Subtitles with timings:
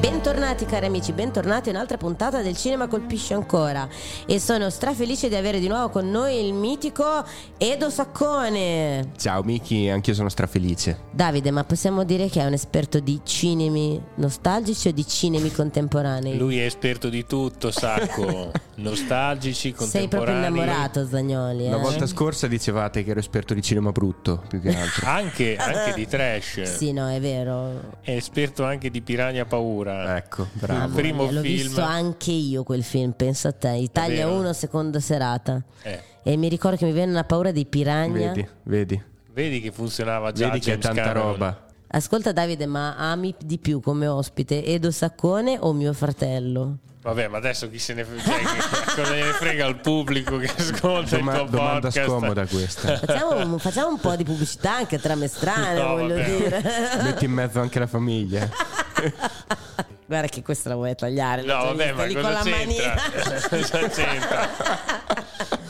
[0.00, 3.88] Bentornati cari amici, bentornati a un'altra puntata del Cinema Colpisce Ancora
[4.26, 7.24] e sono strafelice di avere di nuovo con noi il mitico
[7.58, 9.12] Edo Saccone.
[9.16, 10.98] Ciao Miki, anch'io sono strafelice.
[11.10, 16.36] Davide, ma possiamo dire che è un esperto di cinemi nostalgici o di cinemi contemporanei?
[16.36, 18.50] Lui è esperto di tutto, Sacco.
[18.74, 20.48] Nostalgici, Sei proprio contemporanei.
[20.48, 21.68] innamorato Zagnoli.
[21.68, 21.80] La eh?
[21.80, 25.06] volta scorsa dicevate che ero esperto di cinema brutto, più che altro.
[25.06, 26.62] Anche, anche di trash.
[26.62, 27.98] Sì, no, è vero.
[28.00, 29.81] È esperto anche di Piranha Paura.
[29.90, 30.80] Ecco, bravo.
[30.80, 31.54] Mamma primo mia, L'ho film.
[31.54, 33.70] visto anche io quel film, pensa a te.
[33.70, 34.38] Italia Vero.
[34.38, 35.62] 1, seconda serata.
[35.82, 38.12] Eh, E mi ricordo che mi viene una paura dei piranha.
[38.32, 39.02] Vedi, vedi.
[39.32, 41.32] vedi che funzionava già Vedi che è James tanta Cameron.
[41.32, 41.66] roba.
[41.94, 46.76] Ascolta Davide, ma ami di più come ospite Edo Saccone o mio fratello?
[47.02, 48.22] Vabbè, ma adesso chi se ne frega?
[48.22, 52.06] Cioè, cosa gliene frega al pubblico che ascolta Doma- il tuo domanda podcast?
[52.06, 52.96] scomoda questa.
[52.98, 56.36] Facciamo, facciamo un po' di pubblicità anche tra me strane, No, voglio vabbè.
[56.36, 56.62] dire.
[57.02, 58.48] Metti in mezzo anche la famiglia.
[60.06, 61.42] Guarda che questa la vuoi tagliare.
[61.42, 62.94] No, vabbè, ma cosa c'entra?
[63.48, 64.48] cosa c'entra?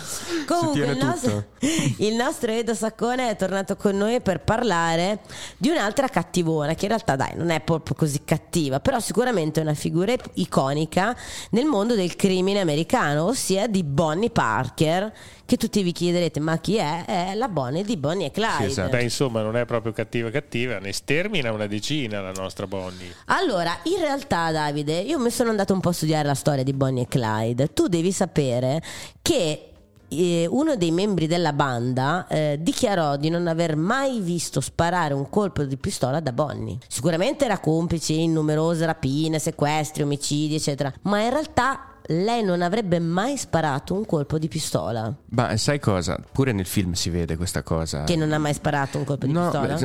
[0.47, 1.45] Comunque il nostro,
[1.99, 5.21] il nostro Edo Saccone è tornato con noi per parlare
[5.57, 9.63] di un'altra cattivona che in realtà dai non è proprio così cattiva, però sicuramente è
[9.63, 11.17] una figura iconica
[11.51, 15.13] nel mondo del crimine americano, ossia di Bonnie Parker,
[15.45, 17.05] che tutti vi chiederete ma chi è?
[17.05, 18.57] È la Bonnie di Bonnie e Clyde.
[18.57, 18.91] Sì, esatto.
[18.91, 23.15] Beh, insomma, non è proprio cattiva cattiva, ne stermina una decina la nostra Bonnie.
[23.27, 26.73] Allora, in realtà, Davide, io mi sono andato un po' a studiare la storia di
[26.73, 27.73] Bonnie e Clyde.
[27.73, 28.83] Tu devi sapere
[29.21, 29.72] che
[30.13, 35.29] eh, uno dei membri della banda eh, dichiarò di non aver mai visto sparare un
[35.29, 36.79] colpo di pistola da Bonnie.
[36.87, 42.99] Sicuramente era complice in numerose rapine, sequestri, omicidi, eccetera, ma in realtà lei non avrebbe
[42.99, 45.13] mai sparato un colpo di pistola.
[45.31, 46.19] Ma sai cosa?
[46.33, 48.05] Pure nel film si vede questa cosa.
[48.05, 49.79] Che non ha mai sparato un colpo di No, pistola?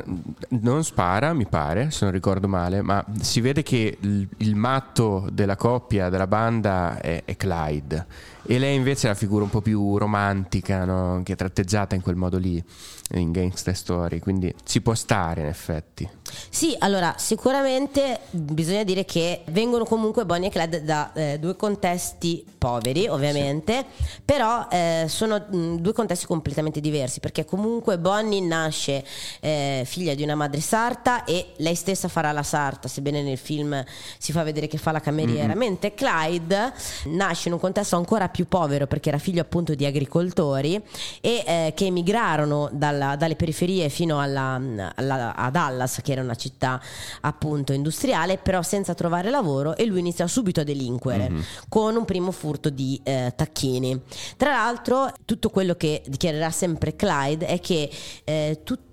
[0.49, 5.27] non spara, mi pare, se non ricordo male, ma si vede che il, il matto
[5.31, 8.05] della coppia, della banda è, è Clyde
[8.49, 11.21] e lei invece è la figura un po' più romantica, no?
[11.23, 12.63] che è tratteggiata in quel modo lì,
[13.11, 16.09] in Gangster Story, quindi ci può stare in effetti.
[16.49, 22.45] Sì, allora sicuramente bisogna dire che vengono comunque Bonnie e Clyde da eh, due contesti
[22.57, 23.85] poveri, ovviamente,
[24.23, 29.03] però eh, sono mh, due contesti completamente diversi, perché comunque Bonnie nasce
[29.41, 33.83] eh, figlia di una madre sarta e lei stessa farà la sarta, sebbene nel film
[34.17, 36.73] si fa vedere che fa la cameriera, mentre Clyde
[37.05, 40.81] nasce in un contesto ancora più povero perché era figlio appunto di agricoltori
[41.21, 44.61] e eh, che emigrarono dalla- dalle periferie fino alla,
[44.95, 46.81] alla- a Dallas, che era una città
[47.21, 51.27] appunto industriale, però senza trovare lavoro e lui iniziò subito a delinquere
[51.69, 54.01] con un primo furto di eh, tacchini.
[54.37, 57.89] Tra l'altro, tutto quello che dichiarerà sempre Clyde è che
[58.23, 58.85] eh, tutti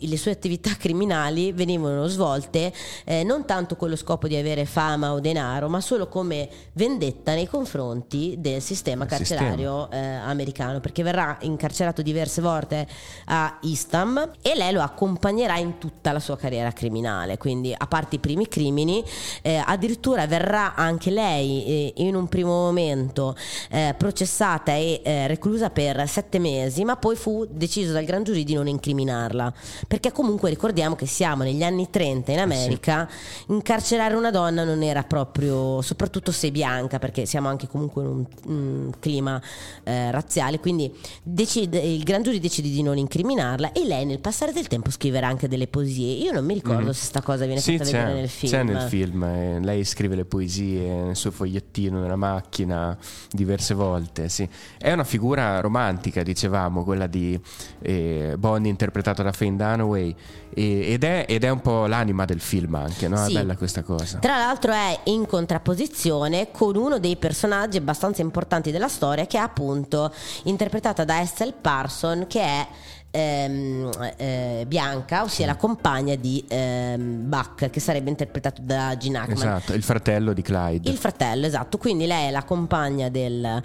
[0.00, 2.72] le sue attività criminali venivano svolte
[3.04, 7.34] eh, non tanto con lo scopo di avere fama o denaro, ma solo come vendetta
[7.34, 12.86] nei confronti del sistema Del carcerario eh, americano, perché verrà incarcerato diverse volte
[13.26, 18.16] a Eastham e lei lo accompagnerà in tutta la sua carriera criminale, quindi a parte
[18.16, 19.02] i primi crimini,
[19.42, 23.36] eh, addirittura verrà anche lei eh, in un primo momento
[23.70, 28.44] eh, processata e eh, reclusa per sette mesi, ma poi fu deciso dal gran giurì
[28.44, 29.49] di non incriminarla,
[29.88, 33.08] perché comunque ricordiamo che siamo negli anni 30 in America,
[33.48, 38.26] incarcerare una donna non era proprio, soprattutto se bianca, perché siamo anche comunque in un,
[38.46, 39.40] un clima
[39.84, 44.52] eh, razziale, quindi decide- il gran giurì decide di non incriminarla e lei nel passare
[44.52, 46.14] del tempo scriverà anche delle poesie.
[46.22, 48.52] Io non mi ricordo se sta cosa viene Sì, fatta vedere nel film.
[48.52, 49.22] c'è nel film.
[49.24, 52.96] eh, lei scrive le poesie nel suo fogliettino nella macchina
[53.30, 54.28] diverse volte.
[54.28, 54.48] Sì.
[54.78, 57.38] È una figura romantica, dicevamo, quella di
[57.82, 60.14] eh, Bonnie interpretata da Faye Dunaway.
[60.52, 63.24] e- ed, è, ed è un po' l'anima del film anche, no?
[63.24, 63.32] Sì.
[63.32, 64.18] È bella questa cosa.
[64.18, 69.40] Tra l'altro è in contrapposizione con uno dei personaggi abbastanza importanti della storia che è
[69.40, 70.12] appunto
[70.44, 72.66] interpretata da Estelle Parson che è
[73.10, 79.36] ehm, eh, Bianca, ossia la compagna di ehm, Buck che sarebbe interpretato da Gene Hackman.
[79.36, 80.90] Esatto, il fratello di Clyde.
[80.90, 83.62] Il fratello, esatto, quindi lei è la compagna del,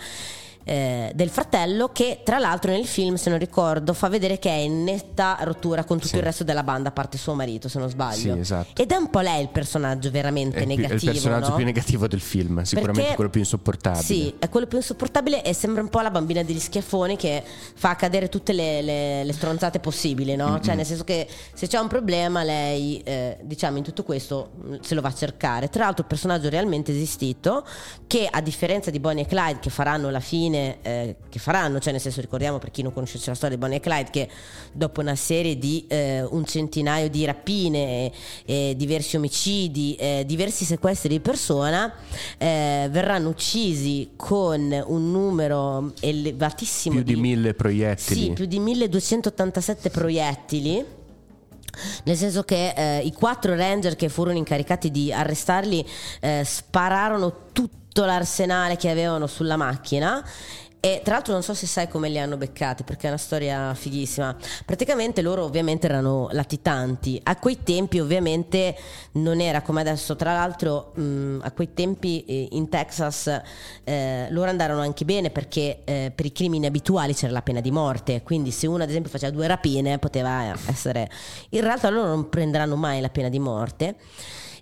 [0.67, 4.53] eh, del fratello che tra l'altro nel film, se non ricordo, fa vedere che è
[4.57, 6.15] in netta rottura con tutto Sì.
[6.17, 8.33] il resto della banda, a parte suo marito, se non sbaglio.
[8.33, 8.81] Sì, esatto.
[8.81, 11.11] Ed è un po' lei il personaggio veramente È pi- è il negativo.
[11.11, 11.55] personaggio no?
[11.55, 14.03] più negativo del film, sicuramente Perché- quello più insopportabile.
[14.03, 17.43] Sì, è quello più insopportabile e sembra un po' la bambina degli schiaffoni che
[17.75, 20.59] fa cadere tutte le, le- le stronzate possibili, no?
[20.59, 24.75] Cioè, nel senso che se c'è un problema, lei, eh, diciamo, in tutto questo mh,
[24.81, 25.69] se lo va a cercare.
[25.69, 27.63] Tra l'altro, il personaggio realmente esistito,
[28.07, 31.91] che a differenza di Bonnie e Clyde, che faranno la fine, eh, che faranno, cioè,
[31.91, 34.29] nel senso, ricordiamo per chi non conoscesse la storia di Bonnie e Clyde, che
[34.71, 38.11] dopo una serie di eh, un centinaio di rapine, e,
[38.45, 41.93] e diversi omicidi, eh, diversi sequestri di persona,
[42.37, 48.19] eh, verranno uccisi con un numero elevatissimo Più di mille proiettili.
[48.19, 50.85] Sì, più di 1287 proiettili.
[52.05, 55.85] Nel senso che eh, i quattro ranger che furono incaricati di arrestarli
[56.21, 57.49] eh, spararono
[57.95, 60.21] tutto l'arsenale che avevano sulla macchina.
[60.81, 63.73] E tra l'altro non so se sai come li hanno beccati perché è una storia
[63.73, 64.35] fighissima.
[64.65, 67.19] Praticamente loro ovviamente erano latitanti.
[67.23, 68.75] A quei tempi ovviamente
[69.13, 70.17] non era come adesso.
[70.17, 73.41] Tra l'altro mh, a quei tempi eh, in Texas
[73.85, 77.71] eh, loro andarono anche bene perché eh, per i crimini abituali c'era la pena di
[77.71, 78.21] morte.
[78.23, 81.09] Quindi se uno ad esempio faceva due rapine poteva essere...
[81.51, 83.95] In realtà loro non prenderanno mai la pena di morte.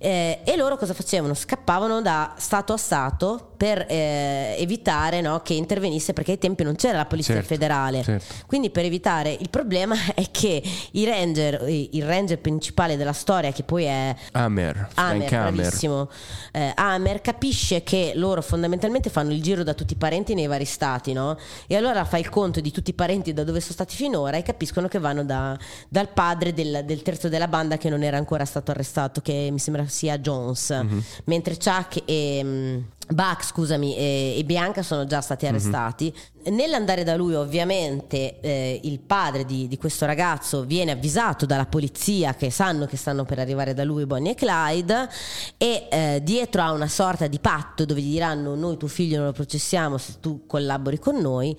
[0.03, 1.33] Eh, e loro cosa facevano?
[1.33, 6.75] Scappavano da stato a stato per eh, evitare no, che intervenisse perché ai tempi non
[6.75, 8.03] c'era la polizia Certo, federale.
[8.03, 8.33] certo.
[8.45, 10.61] Quindi per evitare il problema è che
[10.91, 15.53] i ranger, il ranger principale della storia che poi è Hammer, Amer, Hammer.
[15.53, 16.09] bravissimo.
[16.51, 20.65] Eh, Amer capisce che loro fondamentalmente fanno il giro da tutti i parenti nei vari
[20.65, 21.37] stati, no?
[21.65, 24.43] E allora fa il conto di tutti i parenti da dove sono stati finora e
[24.43, 25.57] capiscono che vanno da-
[25.87, 29.59] dal padre del, del terzo della banda che non era ancora stato arrestato, che mi
[29.59, 30.69] sembra sia Jones.
[30.69, 31.03] Mhm.
[31.23, 32.81] Mentre Chuck e.
[33.09, 35.51] Buck, scusami, e, e Bianca sono già stati Mhm.
[35.51, 36.13] arrestati.
[36.45, 42.33] Nell'andare da lui, ovviamente, eh, il padre di, di questo ragazzo viene avvisato dalla polizia
[42.35, 45.09] che sanno che stanno per arrivare da lui Bonnie e Clyde
[45.57, 49.27] e eh, dietro a una sorta di patto dove gli diranno noi tuo figlio non
[49.27, 51.55] lo processiamo se tu collabori con noi,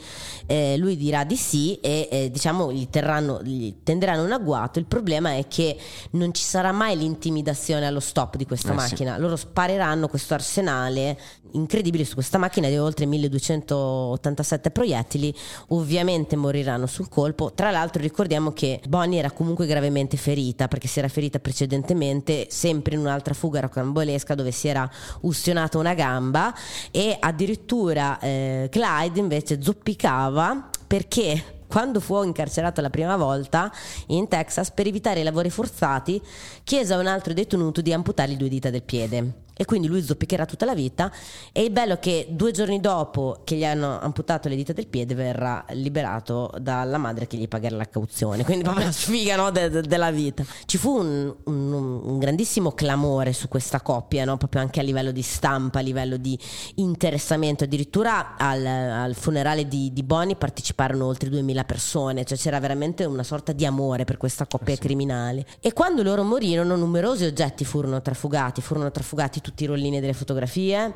[0.47, 4.79] eh, lui dirà di sì e eh, diciamo gli, terranno, gli tenderanno un agguato.
[4.79, 5.77] Il problema è che
[6.13, 8.77] non ci sarà mai l'intimidazione allo stop di questa Eh, sì.
[8.77, 9.19] macchina.
[9.19, 11.19] Loro spareranno questo arsenale
[11.55, 15.35] incredibile su questa macchina di oltre 1287 proiettili.
[15.69, 17.53] Ovviamente moriranno sul colpo.
[17.55, 22.95] Tra l'altro ricordiamo che Bonnie era comunque gravemente ferita perché si era ferita precedentemente sempre
[22.95, 24.91] in un'altra fuga rocambolesca dove si era
[25.23, 26.53] ustionata una gamba
[26.91, 33.73] e addirittura eh, Clyde invece zoppicava perché quando fu incarcerato la prima volta
[34.09, 36.21] in Texas per evitare i lavori forzati,
[36.63, 39.44] chiese a un altro detenuto di amputargli due dita del piede.
[39.57, 41.11] E quindi lui zoppicherà tutta la vita.
[41.53, 44.87] E il bello è che due giorni dopo che gli hanno amputato le dita del
[44.89, 48.45] piede verrà liberato dalla madre che gli pagherà la cauzione.
[48.45, 50.45] Quindi proprio la sfiga no, de- de- della vita.
[50.67, 51.73] Ci fu un, un-
[52.05, 54.37] un grandissimo clamore su questa coppia, no?
[54.37, 56.39] proprio anche a livello di stampa, a livello di
[56.77, 57.65] interessamento.
[57.65, 63.23] Addirittura al, al funerale di, di Bonnie parteciparono oltre 2000 persone, cioè c'era veramente una
[63.23, 65.47] sorta di amore per questa coppia criminale.
[65.61, 70.95] E quando loro morirono, numerosi oggetti furono trafugati, furono trafugati tutti i rollini delle fotografie,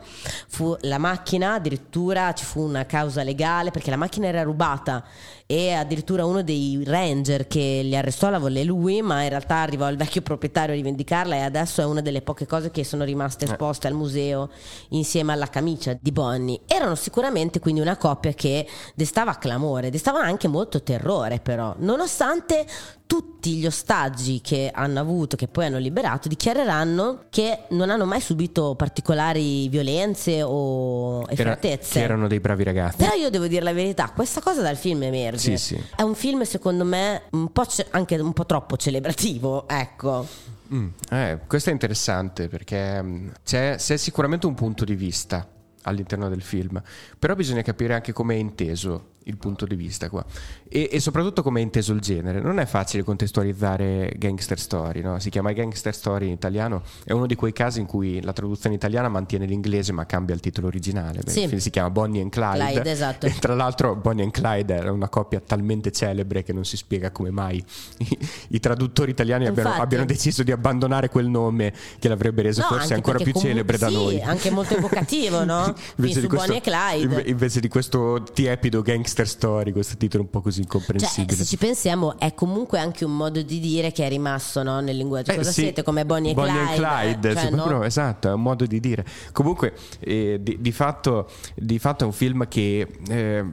[0.48, 5.04] fu la macchina, addirittura ci fu una causa legale perché la macchina era rubata
[5.44, 9.88] e addirittura uno dei ranger che li arrestò la volle lui, ma in realtà arrivò
[9.90, 13.44] il vecchio proprietario a rivendicarla e adesso è una delle poche cose che sono rimaste
[13.44, 14.50] esposte al museo
[14.90, 16.60] insieme alla camicia di Bonnie.
[16.66, 22.66] Erano sicuramente quindi una coppia che destava clamore, destava anche molto terrore però, nonostante
[23.08, 28.20] tutti gli ostaggi che hanno avuto, che poi hanno liberato, dichiareranno che non hanno mai
[28.20, 28.37] subito
[28.76, 32.96] particolari violenze o Che era- che erano dei bravi ragazzi.
[32.96, 35.56] Però io devo dire la verità, questa cosa dal film emerge.
[35.56, 35.84] Sì, sì.
[35.96, 37.50] È un film secondo me un
[37.90, 40.26] anche un po' troppo celebrativo, ecco.
[40.72, 45.46] Mm, eh, questo è interessante perché mm, c'è, c'è sicuramente un punto di vista
[45.82, 46.80] all'interno del film,
[47.18, 50.24] però bisogna capire anche come è inteso il punto di vista qua
[50.68, 52.40] e, e soprattutto come è inteso il genere.
[52.40, 55.18] Non è facile contestualizzare gangster story, no?
[55.18, 58.74] si chiama gangster story in italiano, è uno di quei casi in cui la traduzione
[58.74, 61.20] italiana mantiene l'inglese ma cambia il titolo originale.
[61.24, 61.60] Beh, Sì.
[61.60, 63.26] si chiama Bonnie and Clyde, Clyde, esatto.
[63.26, 67.10] e tra l'altro Bonnie and Clyde era una coppia talmente celebre che non si spiega
[67.10, 67.62] come mai
[67.98, 68.18] i,
[68.48, 72.94] i traduttori italiani abbiano, abbiano deciso di abbandonare quel nome che l'avrebbe reso No, forse
[72.94, 74.20] ancora più comu- celebre da sì, noi.
[74.22, 75.74] anche molto evocativo, no?
[75.98, 77.02] Fin su Bonnie e Clyde.
[77.02, 81.36] inve- invece di questo tiepido gangster Gangster Story, questo titolo un po' così Cioè, incomprensibile.
[81.36, 84.96] se ci pensiamo, è comunque anche un modo di dire che è rimasto no, nel
[84.96, 85.32] linguaggio.
[85.32, 85.82] Eh, Cosa sì, siete?
[85.82, 86.76] Come Bonnie e Bonnie Clyde?
[86.76, 87.56] Clyde, Cioè, no?
[87.56, 89.04] proprio- esatto, è un modo di dire.
[89.32, 93.44] Comunque, eh, di, di fatto, di fatto è un film che eh,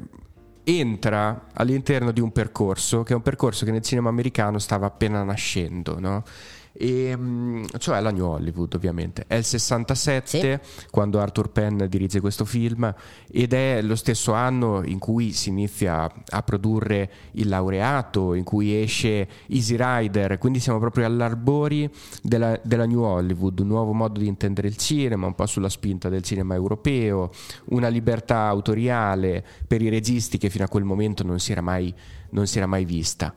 [0.63, 5.23] entra all'interno di un percorso, che è un percorso che nel cinema americano stava appena
[5.23, 6.23] nascendo, no?
[6.77, 9.25] E, mm, cioè la New Hollywood ovviamente.
[9.27, 12.93] È il 67 quando Arthur Penn dirige questo film
[13.31, 18.81] ed è lo stesso anno in cui si inizia a produrre il laureato in cui
[18.81, 20.37] esce Easy Rider.
[20.37, 21.89] Quindi siamo proprio all'arbori
[22.21, 23.59] della, della New Hollywood.
[23.59, 27.31] Un nuovo modo di intendere il cinema un po' sulla spinta del cinema europeo
[27.65, 31.93] una libertà autoriale per i registi che fino a quel momento non si era mai,
[32.31, 33.33] non si era mai vista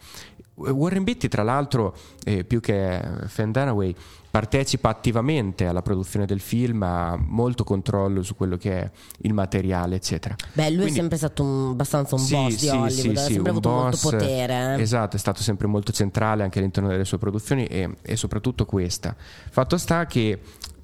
[0.58, 3.94] Warren Beatty, tra l'altro, eh, più che Fan Dunaway,
[4.30, 8.90] partecipa attivamente alla produzione del film, ha molto controllo su quello che è
[9.22, 10.36] il materiale, eccetera.
[10.52, 13.08] Beh, lui Quindi- è sempre stato un- abbastanza un Sì, boss di sì, Hollywood, sì,
[13.08, 14.74] ha sempre avuto molto boss, potere.
[14.76, 14.82] eh.
[14.82, 19.14] Esatto, è stato sempre molto centrale anche all'interno delle sue produzioni e, e soprattutto questa.
[19.16, 20.40] Fatto sta che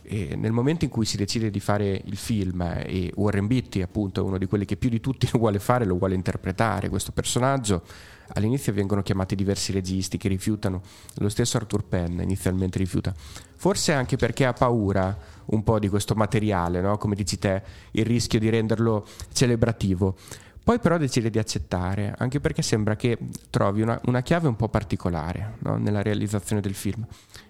[0.07, 3.81] eh, nel momento in cui si decide di fare il film eh, e Warren Beatty
[3.83, 6.89] appunto è uno di quelli che più di tutti lo vuole fare, lo vuole interpretare
[6.91, 7.83] questo personaggio,
[8.29, 10.83] all'inizio vengono chiamati diversi registi che rifiutano,
[11.17, 13.15] lo stesso Arthur Penn inizialmente rifiuta,
[13.57, 15.17] forse anche perché ha paura
[15.47, 16.97] un po' di questo materiale, no?
[16.97, 17.63] come dici te,
[17.93, 20.17] il rischio di renderlo celebrativo.
[20.63, 23.19] Poi però decide di accettare, anche perché sembra che
[23.51, 25.77] trovi una, una chiave un po' particolare no?
[25.77, 27.07] nella realizzazione del film.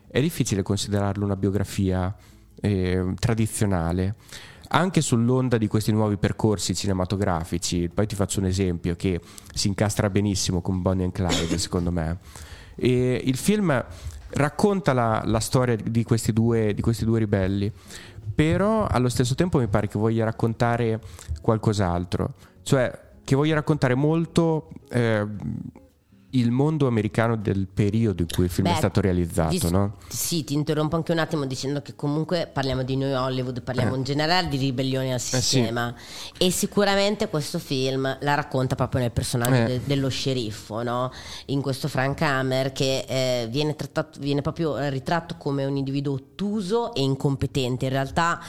[0.09, 2.13] È difficile considerarlo una biografia
[2.61, 4.17] eh, tradizionale,
[4.69, 7.89] anche sull'onda di questi nuovi percorsi cinematografici.
[7.89, 9.21] Poi ti faccio un esempio che
[9.53, 12.19] si incastra benissimo con Bonnie and Clyde, secondo me.
[12.77, 13.85] E il film
[14.31, 17.71] racconta la, la storia di questi, due, di questi due ribelli,
[18.35, 21.01] però allo stesso tempo mi pare che voglia raccontare
[21.41, 25.27] qualcos'altro, cioè che voglia raccontare molto eh,
[26.35, 29.95] il mondo americano del periodo in cui il film è Beh, stato realizzato, dis- no?
[30.09, 33.99] Sì, ti interrompo anche un attimo dicendo che comunque parliamo di New Hollywood, parliamo Eh.
[33.99, 35.37] in generale di ribellione al sì.
[35.37, 35.95] sistema
[36.37, 39.65] e sicuramente questo film la racconta proprio nel personaggio Eh.
[39.67, 41.11] de- dello sceriffo, no?
[41.47, 46.15] in questo Frank Hammer che eh, viene, trattato, viene proprio eh, ritratto come un individuo
[46.15, 47.85] ottuso e incompetente.
[47.85, 48.41] In realtà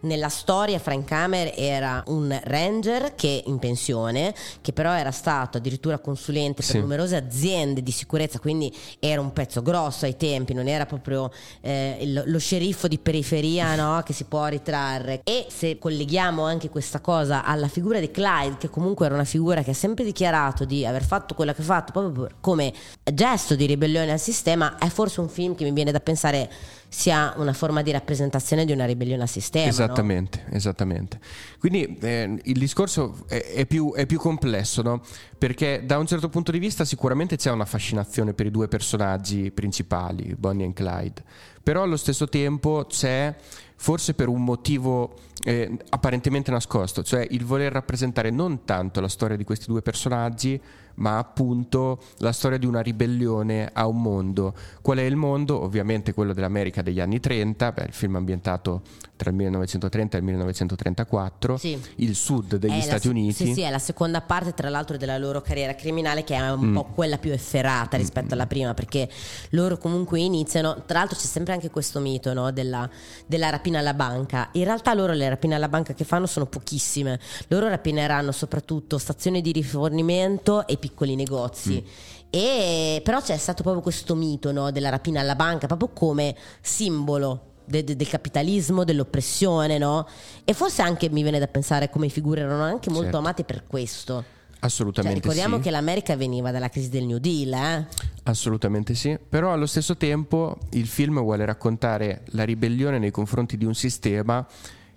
[0.00, 5.98] nella storia Frank Hammer era un ranger che in pensione, che però era stato addirittura
[5.98, 6.78] consulente per Sì.
[6.78, 12.22] numerose aziende di sicurezza, quindi era un pezzo grosso ai tempi, non era proprio eh,
[12.24, 15.20] lo sceriffo di periferia no, che si può ritrarre.
[15.24, 19.62] E se colleghiamo anche questa cosa alla figura di Clyde, che comunque era una figura
[19.62, 22.72] che ha sempre dichiarato di aver fatto quello che ha fatto proprio come
[23.12, 26.50] gesto di ribellione al sistema, è forse un film che mi viene da pensare
[26.88, 29.64] sia una forma di rappresentazione di una ribellione al sistema.
[29.64, 29.70] no?
[29.70, 31.20] Esattamente, esattamente.
[31.58, 35.02] Quindi eh, il discorso è, è più, è più complesso, no?
[35.36, 39.50] Perché da un certo punto di vista sicuramente c'è una fascinazione per i due personaggi
[39.50, 41.22] principali, Bonnie e Clyde,
[41.62, 43.34] però allo stesso tempo c'è,
[43.76, 45.14] forse per un motivo
[45.44, 50.60] eh, apparentemente nascosto, cioè il voler rappresentare non tanto la storia di questi due personaggi,
[50.98, 54.54] ma appunto la storia di una ribellione a un mondo.
[54.80, 55.60] Qual è il mondo?
[55.60, 58.82] Ovviamente quello dell'America degli anni 30, beh, il film ambientato
[59.18, 61.78] tra il 1930 e il 1934, Sì.
[61.96, 63.44] il sud degli È la Stati se- Uniti.
[63.46, 66.68] Sì, sì, è la seconda parte, tra l'altro, della loro carriera criminale, che è un
[66.70, 66.74] Mm.
[66.74, 69.08] po' quella più efferata rispetto alla prima, perché
[69.50, 70.84] loro comunque iniziano.
[70.86, 72.88] Tra l'altro, c'è sempre anche questo mito no, della,
[73.26, 74.48] della rapina alla banca.
[74.52, 77.18] In realtà, loro le rapine alla banca che fanno sono pochissime.
[77.48, 81.84] Loro rapineranno soprattutto stazioni di rifornimento e piccoli negozi.
[82.30, 87.42] E, però c'è stato proprio questo mito no, della rapina alla banca, proprio come simbolo
[87.68, 90.06] de- de- del capitalismo, dell'oppressione, no?
[90.44, 93.18] E forse anche mi viene da pensare come figure erano anche molto Certo.
[93.18, 94.24] amate per questo.
[94.58, 95.62] Cioè, Assolutamente ricordiamo sì.
[95.62, 97.86] che l'America veniva dalla crisi del New Deal, eh?
[98.24, 103.64] Assolutamente sì, però allo stesso tempo il film vuole raccontare la ribellione nei confronti di
[103.64, 104.44] un sistema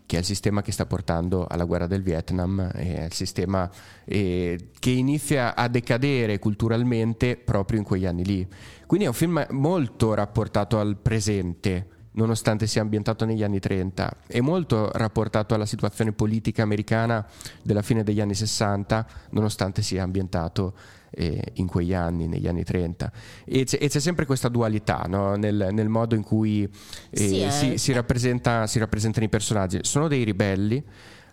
[0.03, 3.69] che è il sistema che sta portando alla guerra del Vietnam, è il sistema
[4.03, 8.45] eh, che inizia a decadere culturalmente proprio in quegli anni lì.
[8.85, 14.39] Quindi è un film molto rapportato al presente, nonostante sia ambientato negli anni 30, è
[14.41, 17.25] molto rapportato alla situazione politica americana
[17.61, 20.73] della fine degli anni 60, nonostante sia ambientato
[21.11, 23.11] eh, in quegli anni, negli anni 30.
[23.45, 25.35] E c'è, e c'è sempre questa dualità no?
[25.35, 27.51] nel, nel modo in cui eh, Sì, eh.
[27.51, 29.79] si, si rappresenta- si rappresentano i personaggi.
[29.83, 30.83] Sono dei ribelli,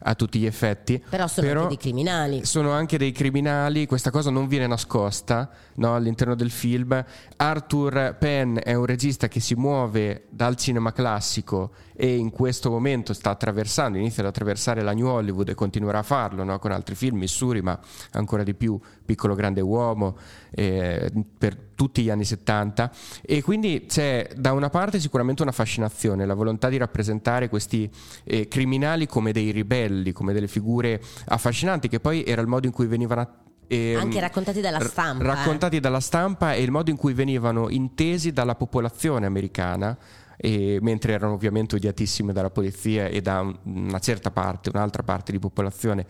[0.01, 1.03] a tutti gli effetti.
[1.09, 2.45] Però sono anche dei criminali.
[2.45, 7.05] Sono anche dei criminali, questa cosa non viene nascosta no, all'interno del film.
[7.37, 13.13] Arthur Penn è un regista che si muove dal cinema classico e in questo momento
[13.13, 16.95] sta attraversando, inizia ad attraversare la New Hollywood e continuerà a farlo no, con altri
[16.95, 17.77] film, Missouri, ma
[18.13, 20.17] ancora di più Piccolo Grande Uomo,
[20.51, 22.93] eh, per tutti gli anni 70.
[23.21, 27.91] E quindi c'è da una parte sicuramente una fascinazione, la volontà di rappresentare questi
[28.23, 32.73] eh, criminali come dei ribelli, come delle figure affascinanti, che poi era il modo in
[32.73, 35.25] cui venivano ehm, anche raccontati dalla stampa.
[35.25, 35.81] Raccontati eh.
[35.81, 41.35] dalla stampa e il modo in cui venivano intesi dalla popolazione americana e, mentre erano
[41.35, 46.07] ovviamente odiatissime dalla polizia e da una certa parte, un'altra parte di popolazione,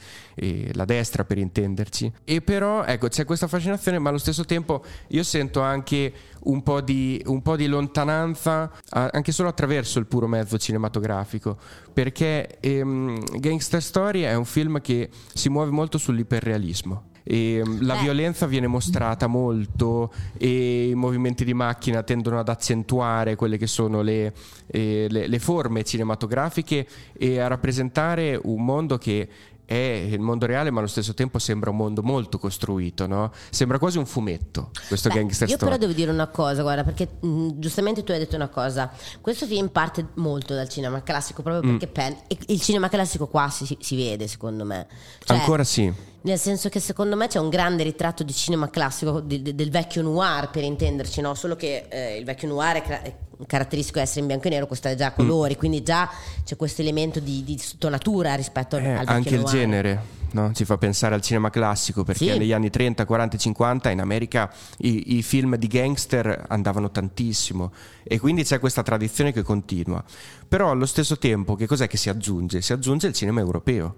[0.72, 2.12] la destra per intenderci.
[2.24, 6.80] E però ecco, c'è questa fascinazione, ma allo stesso tempo io sento anche un po'
[6.80, 11.58] di, un po di lontananza, anche solo attraverso il puro mezzo cinematografico,
[11.92, 17.04] perché ehm, Gangster Story è un film che si muove molto sull'iperrealismo.
[17.30, 18.00] E mm, la Beh.
[18.00, 24.00] violenza viene mostrata molto e i movimenti di macchina tendono ad accentuare quelle che sono
[24.00, 24.32] le,
[24.66, 29.28] eh, le, le forme cinematografiche e a rappresentare un mondo che
[29.68, 33.30] è il mondo reale, ma allo stesso tempo sembra un mondo molto costruito, no?
[33.50, 35.72] Sembra quasi un fumetto questo Beh, gangster io story.
[35.72, 38.90] però devo dire una cosa, guarda, perché mh, giustamente tu hai detto una cosa.
[39.20, 41.92] Questo film parte molto dal cinema classico, proprio perché mm.
[41.92, 42.14] Penn,
[42.46, 44.86] il cinema classico qua si, si vede, secondo me.
[45.22, 45.92] Cioè, Ancora sì.
[46.20, 49.70] Nel senso che secondo me c'è un grande ritratto di cinema classico di, di, del
[49.70, 51.34] vecchio noir, per intenderci, no?
[51.34, 53.14] Solo che eh, il vecchio noir è, è
[53.46, 55.58] caratteristico essere in bianco e nero, questo è già a colori, mm.
[55.58, 56.10] quindi già
[56.44, 59.42] c'è questo elemento di, di stonatura rispetto eh, al vecchio Anche noir.
[59.42, 60.02] il genere.
[60.30, 60.52] No?
[60.52, 62.38] Ci fa pensare al cinema classico perché sì.
[62.38, 67.72] negli anni 30, 40 e 50 in America i, i, film di gangster andavano tantissimo
[68.02, 70.02] e quindi c'è questa tradizione che continua.
[70.46, 72.60] Però allo stesso tempo che cos'è che si aggiunge?
[72.60, 73.96] Si aggiunge il cinema europeo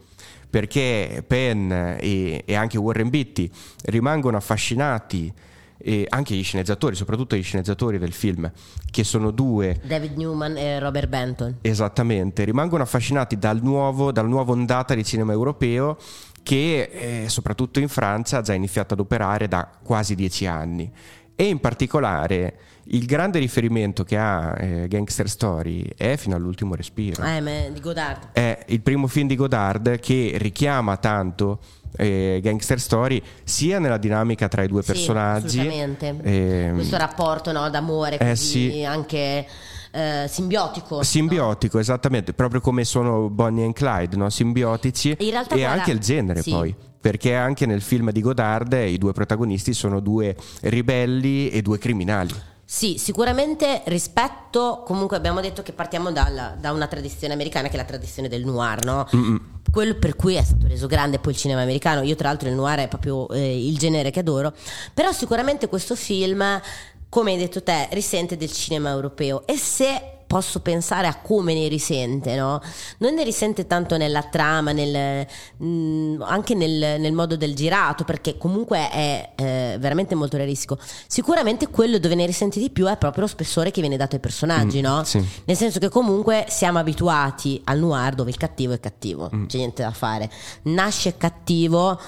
[0.49, 3.50] perché Penn e, e anche Warren Beatty
[3.84, 5.32] rimangono affascinati
[5.82, 8.50] e anche gli sceneggiatori, soprattutto gli sceneggiatori del film,
[8.90, 9.80] che sono due.
[9.84, 11.56] David Newman e Robert Benton.
[11.60, 15.96] Esattamente, rimangono affascinati dal nuovo, dalla nuova ondata di cinema europeo
[16.42, 20.90] che eh, soprattutto in Francia ha già iniziato ad operare da quasi dieci anni.
[21.34, 22.58] E in particolare
[22.92, 27.22] il grande riferimento che ha eh, Gangster Story è fino all'ultimo respiro.
[27.25, 28.32] Eh, di Godard.
[28.32, 31.60] È il primo film di Godard che richiama tanto
[31.97, 35.66] eh, Gangster Story sia nella dinamica tra i due sì, personaggi.
[35.66, 38.85] Eh, Questo rapporto no, d'amore eh, sì.
[38.85, 39.47] anche
[39.92, 41.02] eh, simbiotico.
[41.02, 41.82] Simbiotico, no?
[41.82, 44.30] esattamente, proprio come sono Bonnie e Clyde, no?
[44.30, 46.50] simbiotici e guarda, anche il genere sì.
[46.50, 46.75] poi.
[47.00, 52.35] Perché anche nel film di Godard i due protagonisti sono due ribelli e due criminali.
[52.72, 57.76] Sì, sicuramente rispetto, comunque abbiamo detto che partiamo dalla, da una tradizione americana che è
[57.76, 59.08] la tradizione del noir, no?
[59.12, 62.02] Mm-mm quello per cui è stato reso grande poi il cinema americano.
[62.02, 64.52] Io, tra l'altro, il noir è proprio eh, il genere che adoro.
[64.92, 66.60] Però, sicuramente questo film,
[67.08, 69.47] come hai detto te, risente del cinema europeo.
[69.47, 72.62] E se posso pensare a come ne risente, no?
[72.99, 78.04] Non ne risente tanto nella trama, nel, mh, mm, anche nel, nel, modo del girato,
[78.04, 80.78] perché comunque è eh, veramente molto realistico.
[81.08, 84.21] Sicuramente quello dove ne risente di più è proprio lo spessore che viene dato ai
[84.21, 85.02] personaggi, mm, no?
[85.02, 85.21] Sì.
[85.47, 89.47] Nel senso che comunque siamo abituati al noir dove il cattivo è cattivo, mm.
[89.47, 90.30] c'è niente da fare.
[90.62, 91.99] Nasce cattivo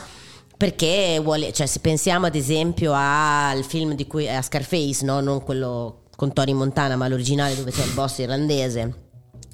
[0.56, 5.18] perché vuole, cioè se pensiamo ad esempio al film di cui a Scarface, no?
[5.18, 9.00] non quello con Tony Montana, ma l'originale dove c'è il boss irlandese.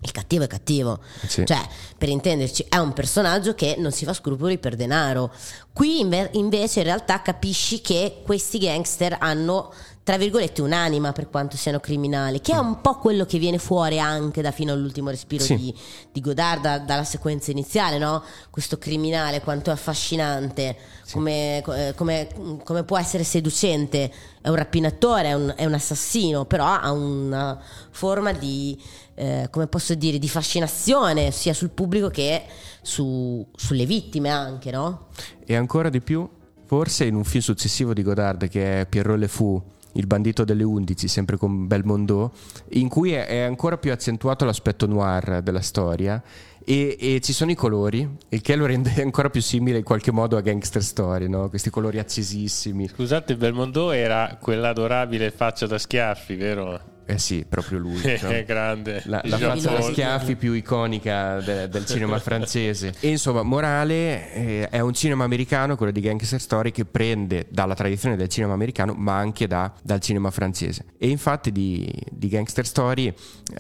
[0.03, 1.47] Il cattivo è cattivo, sì.
[1.47, 5.33] cioè per intenderci è un personaggio che non si fa scrupoli per denaro.
[5.73, 9.73] Qui invece in realtà capisci che questi gangster hanno
[10.09, 14.01] tra virgolette un'anima per quanto siano criminali, che è un po' quello che viene fuori
[14.01, 15.55] anche da fino all'ultimo respiro sì.
[15.55, 15.75] di,
[16.11, 18.25] di, Godard, da, dalla sequenza iniziale, no?
[18.49, 21.13] Questo criminale quanto è affascinante, sì.
[21.13, 22.27] come, eh, come,
[22.65, 27.61] come, può essere seducente, è un rapinatore, è un, è un assassino, però ha una
[27.91, 28.81] forma di,
[29.15, 32.45] eh, come posso dire, di fascinazione sia sul pubblico che
[32.81, 35.09] su, sulle vittime anche, no?
[35.45, 36.27] E ancora di più,
[36.65, 39.63] forse in un film successivo di Godard che è Pierrot Le Fou,
[39.99, 42.33] il bandito delle undici, sempre con Belmondo,
[42.71, 46.23] in cui è ancora più accentuato l'aspetto noir della storia
[46.65, 50.13] e, e, ci sono i colori, il che lo rende ancora più simile in qualche
[50.13, 51.49] modo a Gangster Story, no?
[51.49, 52.89] questi colori accesissimi.
[52.89, 56.97] Scusate, Belmondo era quell'adorabile faccia da schiaffi, vero?
[57.11, 58.03] Eh sì, proprio lui.
[58.03, 58.45] È no?
[58.45, 59.01] grande.
[59.07, 62.93] La, la faccia da schiaffi più iconica de, del cinema francese.
[63.01, 67.75] E insomma, morale, eh, è un cinema americano, quello di Gangster Story, che prende dalla
[67.75, 70.85] tradizione del cinema americano, ma anche da, dal cinema francese.
[70.99, 73.11] E infatti di, di Gangster Story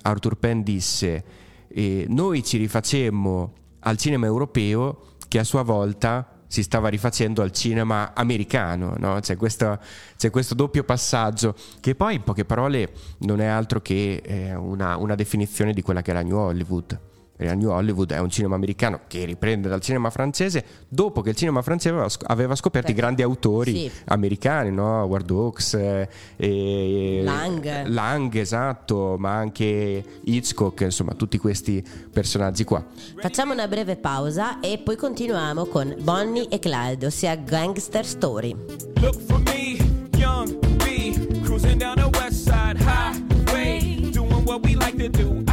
[0.02, 1.24] Arthur Penn disse,
[1.68, 7.52] eh, noi ci rifacemmo al cinema europeo che a sua volta si stava rifacendo al
[7.52, 9.20] cinema americano, no?
[9.20, 9.78] c'è, questo,
[10.16, 14.96] c'è, questo, doppio passaggio che poi in poche parole non è altro che eh, una,
[14.96, 17.07] una definizione di quella che era New Hollywood.
[17.38, 21.36] La New Hollywood è un cinema americano che riprende dal cinema francese dopo che il
[21.36, 23.90] cinema francese aveva, aveva scoperto Beh, i grandi autori sì.
[24.06, 25.02] americani, no?
[25.04, 27.86] Ward Hawks, eh, e Lang.
[27.86, 32.84] Lang, esatto, ma anche Hitchcock, insomma, tutti questi personaggi qua.
[33.20, 38.54] Facciamo una breve pausa e poi continuiamo con Bonnie e Clyde, ossia Gangster Story.
[39.00, 39.76] Look for me,
[40.16, 45.47] young B, cruising down the west side highway, doing what we like to do.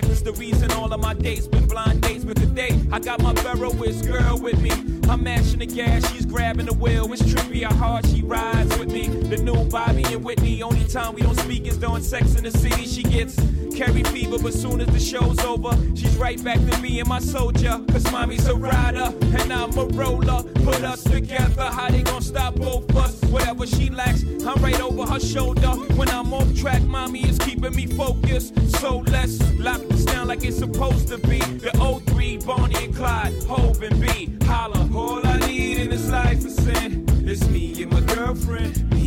[0.00, 2.24] Necklace, the reason all of my dates been blind dates.
[2.24, 4.95] But today, I got my Ferroist girl with me.
[5.08, 7.12] I'm mashing the gas, she's grabbing the wheel.
[7.12, 9.08] It's trippy how hard she rides with me.
[9.08, 10.62] The new Bobby and Whitney.
[10.62, 12.86] Only time we don't speak is during sex in the city.
[12.86, 13.36] She gets
[13.76, 17.20] carry fever, but soon as the show's over, she's right back to me and my
[17.20, 17.80] soldier.
[17.92, 20.42] Cause mommy's a rider, and I'm a roller.
[20.64, 23.20] Put us together, how they gonna stop both us?
[23.26, 25.68] Whatever she lacks, I'm right over her shoulder.
[25.96, 28.54] When I'm off track, mommy is keeping me focused.
[28.80, 31.38] So let's lock this down like it's supposed to be.
[31.38, 31.70] The
[32.06, 34.36] 03, Bonnie and Clyde, Hove and B.
[34.46, 37.04] Holla, all I need in this life is sin.
[37.24, 39.05] It's me and my girlfriend.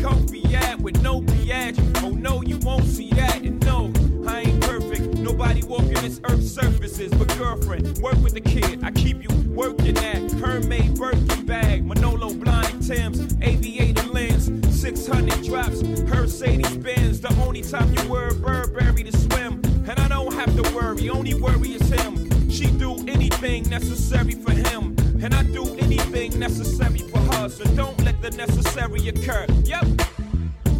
[0.00, 1.78] Comfy at with no biatch.
[2.02, 3.42] Oh no, you won't see that.
[3.42, 3.92] And no,
[4.26, 5.18] I ain't perfect.
[5.18, 7.12] Nobody walking this earth's surfaces.
[7.12, 8.84] But girlfriend, work with the kid.
[8.84, 14.44] I keep you working at Hermaid Birkin bag, Manolo blind Tim's, aviator lens,
[14.80, 17.20] 600 drops, Mercedes Benz.
[17.20, 21.08] The only time you wear Burberry to swim, and I don't have to worry.
[21.10, 22.50] Only worry is him.
[22.50, 27.07] She do anything necessary for him, and I do anything necessary
[27.48, 27.64] for.
[27.64, 29.46] So don't let the necessary occur.
[29.64, 29.86] Yep.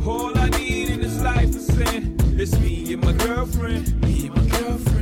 [0.07, 2.17] All I need in this life is sin.
[2.39, 4.01] It's me and my girlfriend.
[4.03, 4.98] Me and my girlfriend.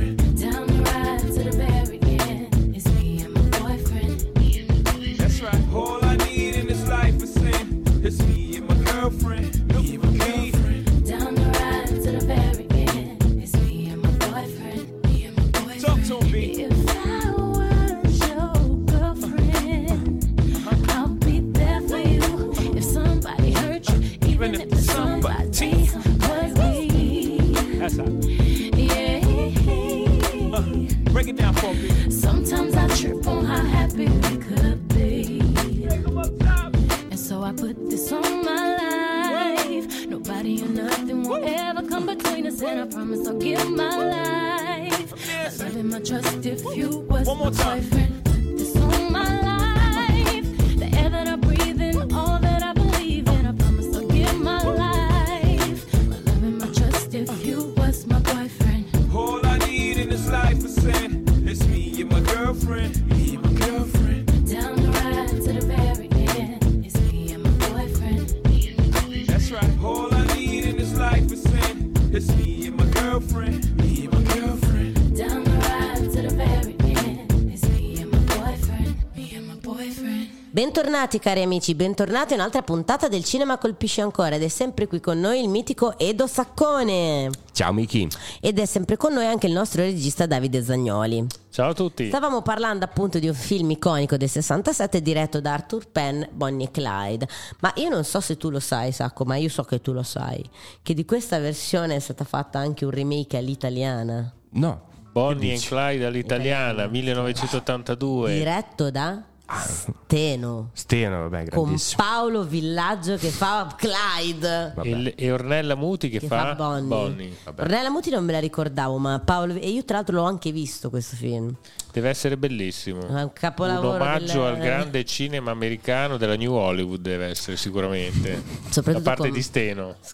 [80.77, 84.99] Bentornati cari amici, bentornati a un'altra puntata del Cinema Colpisce Ancora ed è sempre qui
[84.99, 88.07] con noi il mitico Edo Saccone Ciao Miki.
[88.39, 91.25] ed è sempre con noi anche il nostro regista Davide Zagnoli.
[91.49, 92.05] Ciao a tutti.
[92.09, 96.69] Stavamo parlando appunto di un film iconico del 67 diretto da Arthur Penn, Bonnie e
[96.69, 97.27] Clyde.
[97.61, 100.03] Ma io non so se tu lo sai, Sacco, ma io so che tu lo
[100.03, 100.47] sai,
[100.83, 104.81] che di questa versione è stata fatta anche un remake all'italiana, No.
[105.11, 105.69] Bonnie dici?
[105.69, 108.35] Clyde all'italiana, 1982.
[108.35, 111.75] diretto da Steno, Steno, vabbè, con.
[111.95, 114.73] Paolo Villaggio che fa Clyde.
[114.83, 116.87] E, e Ornella Muti che, Che fa, fa Bonnie.
[116.87, 117.37] Bonnie.
[117.55, 120.89] Ornella Muti non me la ricordavo, ma Paolo e io tra l'altro l'ho anche visto
[120.89, 121.53] questo film.
[121.97, 123.05] Deve essere bellissimo.
[123.09, 128.39] Un capolavoro Un omaggio del- al grande cinema americano della New Hollywood deve essere sicuramente.
[128.69, 129.95] Soprattutto da parte con- di Steno.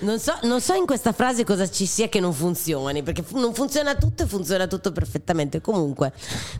[0.00, 3.38] Non so, non so in questa frase cosa ci sia che non funzioni, perché fu-
[3.38, 5.60] non funziona tutto e funziona tutto perfettamente.
[5.60, 6.12] Comunque,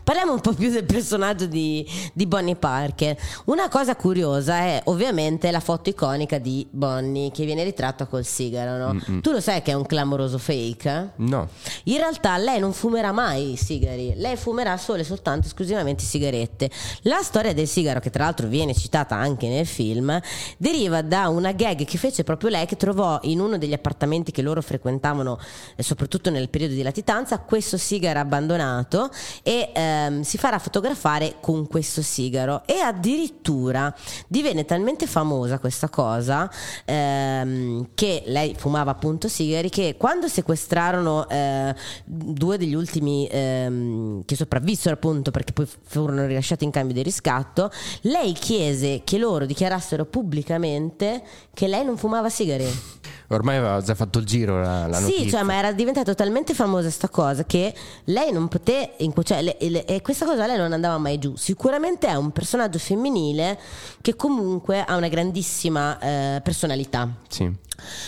[0.03, 3.17] parliamo un po' più del personaggio di, di Bonnie Parker.
[3.45, 8.93] Una cosa curiosa è ovviamente la foto iconica di Bonnie che viene ritratta col sigaro.
[8.93, 9.21] no?
[9.21, 10.89] Tu lo sai che è un clamoroso fake?
[10.89, 11.05] eh?
[11.17, 11.49] No.
[11.85, 13.57] In realtà lei non fumerà mai i
[13.97, 16.69] sigari, lei fumerà solo e soltanto esclusivamente sigarette.
[17.03, 20.19] La storia del sigaro, che tra l'altro viene citata anche nel film,
[20.57, 24.41] deriva da una gag che fece proprio lei, che trovò in uno degli appartamenti che
[24.41, 25.39] loro frequentavano,
[25.75, 29.09] eh, soprattutto nel periodo di latitanza, questo sigaro abbandonato
[29.43, 32.63] e ehm, si farà fotografare con questo sigaro.
[32.65, 33.93] E addirittura
[34.27, 36.49] divenne talmente famosa questa cosa
[36.85, 43.86] ehm, che lei fumava appunto sigari che quando sequestrarono eh, due degli ultimi ehm,
[44.25, 47.71] che sopravvissero appunto perché poi furono rilasciati in cambio di riscatto
[48.01, 51.23] lei chiese che loro dichiarassero pubblicamente
[51.53, 52.65] che lei non fumava sigari
[53.29, 55.29] Ormai aveva già fatto il giro la, la sì, notizia.
[55.31, 57.73] cioè, ma era diventata talmente famosa sta cosa che
[58.05, 61.35] lei non poté, in- cioè, le- le- e questa cosa lei non andava mai giù.
[61.35, 63.59] Sicuramente è un personaggio femminile
[64.01, 67.09] che comunque ha una grandissima eh, personalità.
[67.27, 67.51] Sì.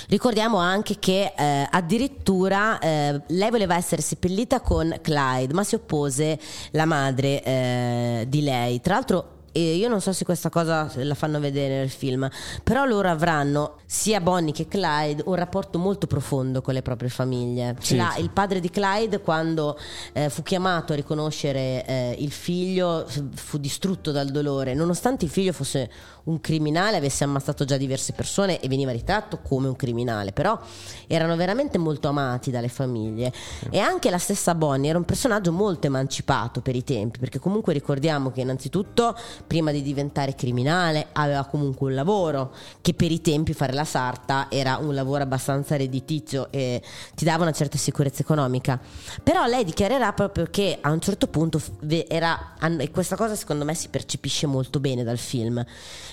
[0.07, 6.39] Ricordiamo anche che eh, addirittura eh, lei voleva essere seppellita con Clyde, ma si oppose
[6.71, 8.79] la madre eh, di lei.
[8.79, 9.37] Tra l'altro.
[9.51, 12.29] Eh, io non so se questa cosa la fanno vedere nel film,
[12.63, 17.75] però loro avranno sia Bonnie che Clyde un rapporto molto profondo con le proprie famiglie.
[17.79, 18.21] Sì, La- sì.
[18.21, 19.77] Il padre di Clyde, quando
[20.13, 25.53] eh, fu chiamato a riconoscere eh, il figlio, fu distrutto dal dolore, nonostante il figlio
[25.53, 25.89] fosse
[26.25, 30.59] un criminale, avesse ammazzato già diverse persone e veniva ritratto come un criminale, però
[31.07, 33.33] erano veramente molto amati dalle famiglie.
[33.71, 37.73] E anche la stessa Bonnie era un personaggio molto emancipato per i tempi, perché comunque
[37.73, 43.53] ricordiamo che innanzitutto prima di diventare criminale aveva comunque un lavoro, che per i tempi
[43.53, 46.81] fare la sarta era un lavoro abbastanza redditizio e
[47.15, 48.79] ti dava una certa sicurezza economica.
[49.23, 51.61] Però lei dichiarerà proprio che a un certo punto
[52.07, 55.63] era, e questa cosa secondo me si percepisce molto bene dal film,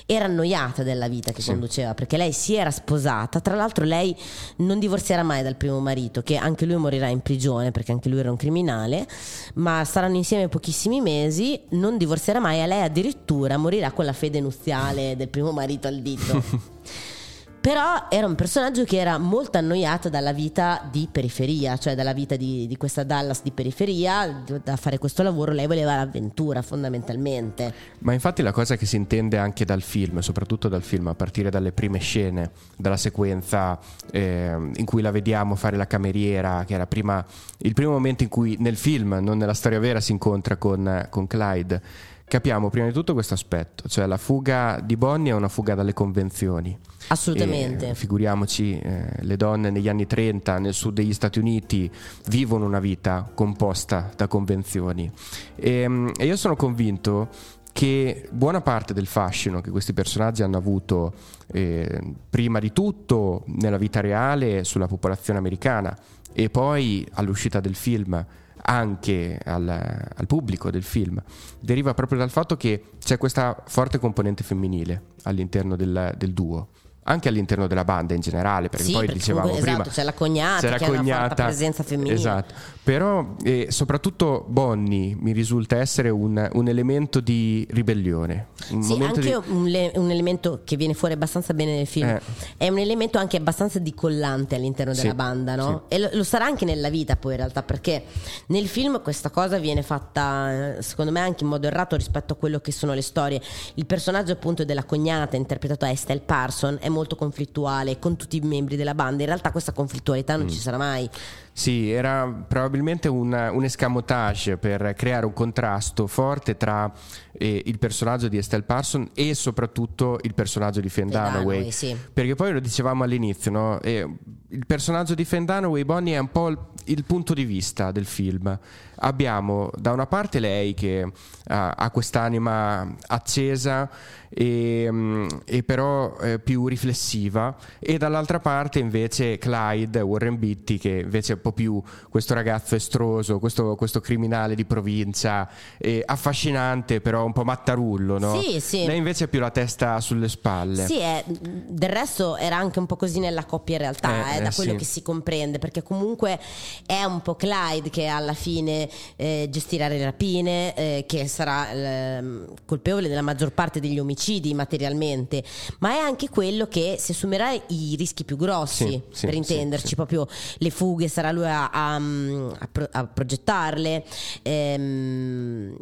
[0.06, 4.16] era annoiata della vita che conduceva, perché lei si era sposata, tra l'altro lei
[4.56, 8.20] non divorzierà mai dal primo marito, che anche lui morirà in prigione perché anche lui
[8.20, 9.06] era un criminale,
[9.54, 13.15] ma saranno insieme pochissimi mesi, non divorzierà mai e lei addirittura
[13.56, 16.42] morirà con la fede nuziale del primo marito al dito.
[17.66, 22.36] Però era un personaggio che era molto annoiato dalla vita di periferia, cioè dalla vita
[22.36, 27.74] di, di questa Dallas di periferia, da fare questo lavoro lei voleva l'avventura fondamentalmente.
[27.98, 31.50] Ma infatti la cosa che si intende anche dal film, soprattutto dal film, a partire
[31.50, 33.76] dalle prime scene, dalla sequenza
[34.12, 37.26] eh, in cui la vediamo fare la cameriera, che era prima,
[37.58, 41.26] il primo momento in cui nel film, non nella storia vera, si incontra con, con
[41.26, 41.82] Clyde,
[42.28, 45.92] capiamo prima di tutto questo aspetto, cioè la fuga di Bonnie è una fuga dalle
[45.92, 46.76] convenzioni.
[47.08, 47.90] Assolutamente.
[47.90, 51.90] E, figuriamoci, eh, le donne negli anni 30 nel sud degli Stati Uniti
[52.26, 55.10] vivono una vita composta da convenzioni.
[55.54, 57.28] E, mm, e io sono convinto
[57.72, 61.12] che buona parte del fascino che questi personaggi hanno avuto
[61.48, 65.96] eh, prima di tutto nella vita reale sulla popolazione americana
[66.32, 68.24] e poi all'uscita del film
[68.68, 71.22] anche al, al pubblico del film
[71.60, 76.68] deriva proprio dal fatto che c'è questa forte componente femminile all'interno del, del duo
[77.04, 80.04] anche all'interno della banda in generale perché Sì, poi perché dicevamo comunque, prima esatto, c'è
[80.04, 82.14] la cognata c'è la che ha una forte cognata, presenza femminile.
[82.16, 82.54] esatto
[82.86, 89.20] però eh, soprattutto Bonnie mi risulta essere un, un elemento di ribellione un Sì, anche
[89.22, 89.34] di...
[89.48, 92.06] un, le- un elemento che viene fuori abbastanza bene nel film.
[92.06, 92.20] Eh.
[92.56, 95.86] È un elemento anche abbastanza dicollante all'interno Sì, della banda, no?
[95.88, 98.04] E lo, lo sarà anche nella vita poi in realtà, perché
[98.46, 102.36] nel film questa cosa viene fatta, eh, secondo me, anche in modo errato rispetto a
[102.36, 103.42] quello che sono le storie.
[103.74, 108.40] Il personaggio appunto della cognata, interpretato da Estelle Parson, è molto conflittuale con tutti i
[108.40, 109.22] membri della banda.
[109.22, 111.10] In realtà questa conflittualità non ci sarà mai.
[111.56, 116.92] Sì, era probabilmente un, un escamotage per creare un contrasto forte tra
[117.32, 120.90] eh, il personaggio di Estelle Parson e soprattutto il personaggio di.
[121.32, 121.96] Dunaway, sì.
[122.12, 123.80] Perché poi lo dicevamo all'inizio, no?
[123.80, 124.06] Eh,
[124.50, 128.06] il personaggio di Faye Dunaway, Bonnie, è un po' il, il punto di vista del
[128.06, 128.58] film.
[128.98, 131.06] Abbiamo da una parte lei che
[131.48, 133.90] ha, ha quest'anima accesa
[134.28, 141.00] e, mm, e però eh, più riflessiva e dall'altra parte invece Clyde, Warren Beatty che
[141.04, 147.00] invece è un po' più questo ragazzo estroso, questo, questo criminale di provincia, eh, affascinante
[147.00, 148.40] però un po' mattarullo, no?
[148.40, 148.86] Sì, sì.
[148.86, 150.86] Lei invece ha più la testa sulle spalle.
[150.86, 154.34] Sì, è- del resto era anche un po' così nella coppia in realtà.
[154.34, 154.38] Eh, eh.
[154.38, 154.76] è Eh, da quello sì.
[154.78, 156.38] che si comprende, perché comunque
[156.86, 162.54] è un po' Clyde che alla fine eh, gestirà le rapine, eh, che sarà ehm,
[162.64, 165.42] colpevole della maggior parte degli omicidi materialmente,
[165.80, 169.94] ma è anche quello che si assumerà i rischi più grossi, Sì, sì, per intenderci,
[169.94, 170.26] proprio
[170.58, 174.04] le fughe sarà lui a, a- a pro- a progettarle.
[174.42, 175.76] ehm,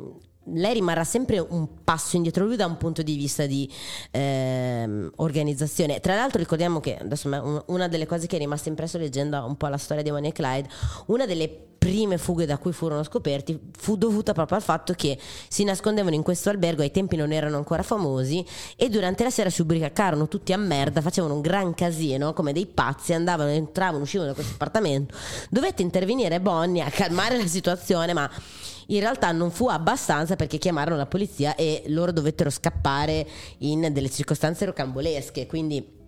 [0.53, 3.71] lei rimarrà sempre un passo indietro lui da un punto di vista di
[4.11, 6.01] ehm, organizzazione.
[6.01, 9.69] Tra l'altro ricordiamo che adesso una delle cose che è rimasta impresso leggendo un po'
[9.69, 10.69] la storia di Bonnie e Clyde,
[11.07, 15.65] una delle prime fughe da cui furono scoperti fu dovuta proprio al fatto che si
[15.65, 18.43] nascondevano in questo albergo, ai tempi non erano ancora famosi
[18.77, 22.65] e durante la sera si ubriacarono tutti a merda, facevano un gran casino come dei
[22.65, 25.15] pazzi, andavano, entravano, uscivano da questo appartamento.
[25.51, 28.31] Dovette intervenire Bonnie a calmare la situazione, ma
[28.89, 33.27] in realtà non fu abbastanza perché chiamarono la polizia e loro dovettero scappare
[33.59, 35.47] in delle circostanze rocambolesche.
[35.47, 36.03] Quindi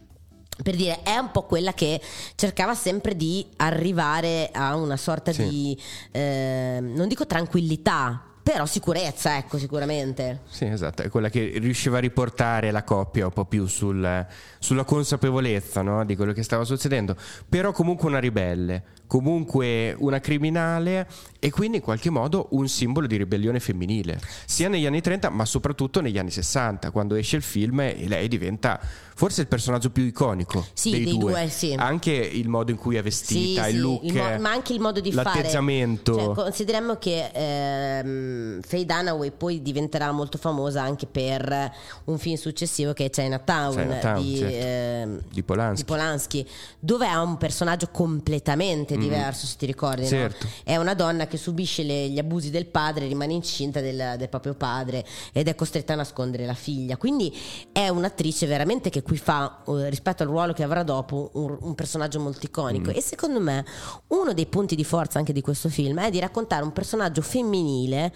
[0.62, 2.00] per dire, è un po' quella che
[2.34, 5.46] cercava sempre di arrivare a una sorta Sì.
[5.48, 10.42] di, eh, non dico tranquillità, però sicurezza, ecco, sicuramente.
[10.48, 14.26] Sì, esatto, è quella che riusciva a riportare la coppia un po' più sul-
[14.58, 17.16] sulla consapevolezza no, di quello che stava succedendo,
[17.48, 21.06] però comunque una ribelle, comunque una criminale
[21.38, 25.44] e quindi in qualche modo un simbolo di ribellione femminile, sia negli anni 30 ma
[25.44, 28.80] soprattutto negli anni 60, quando esce il film e lei diventa
[29.14, 31.72] forse il personaggio più iconico Sì, dei, dei due, due, sì.
[31.76, 34.80] anche il modo in cui è vestita, Sì, il look, il mo- ma anche il
[34.80, 36.14] modo di l'atteggiamento.
[36.14, 36.24] fare.
[36.26, 41.72] Cioè, consideriamo che ehm, Faye Dunaway poi diventerà molto famosa anche per
[42.04, 44.56] un film successivo che è Chinatown, Chinatown, di, certo.
[44.56, 45.76] ehm, Di Polanski.
[45.76, 46.46] di Polanski,
[46.78, 50.02] dove ha un personaggio completamente diverso, se ti ricordi.
[50.02, 50.06] no?
[50.06, 50.11] Mm.
[50.11, 50.46] Certo.
[50.64, 54.54] È una donna che subisce le- gli abusi del padre, rimane incinta del, del proprio
[54.54, 56.96] padre ed è costretta a nascondere la figlia.
[56.96, 57.35] Quindi
[57.72, 61.74] è un'attrice veramente che qui fa, eh, rispetto al ruolo che avrà dopo, un, un
[61.74, 62.90] personaggio molto iconico.
[62.90, 63.64] E secondo me
[64.09, 68.12] uno dei punti di forza anche di questo film è di raccontare un personaggio femminile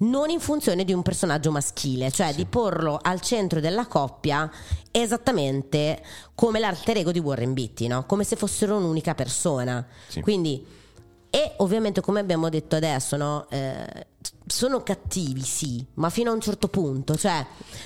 [0.00, 4.50] non in funzione di un personaggio maschile, cioè di porlo al centro della coppia
[4.90, 6.02] esattamente
[6.34, 8.04] come l'alter ego di Warren Beatty, no?
[8.06, 9.86] come se fossero un'unica persona.
[10.08, 10.20] Sì.
[10.20, 10.64] Quindi,
[11.28, 13.46] e ovviamente come abbiamo detto adesso, no?
[13.50, 14.06] Eh,
[14.50, 17.44] sono cattivi, sì, ma fino a un certo punto, cioè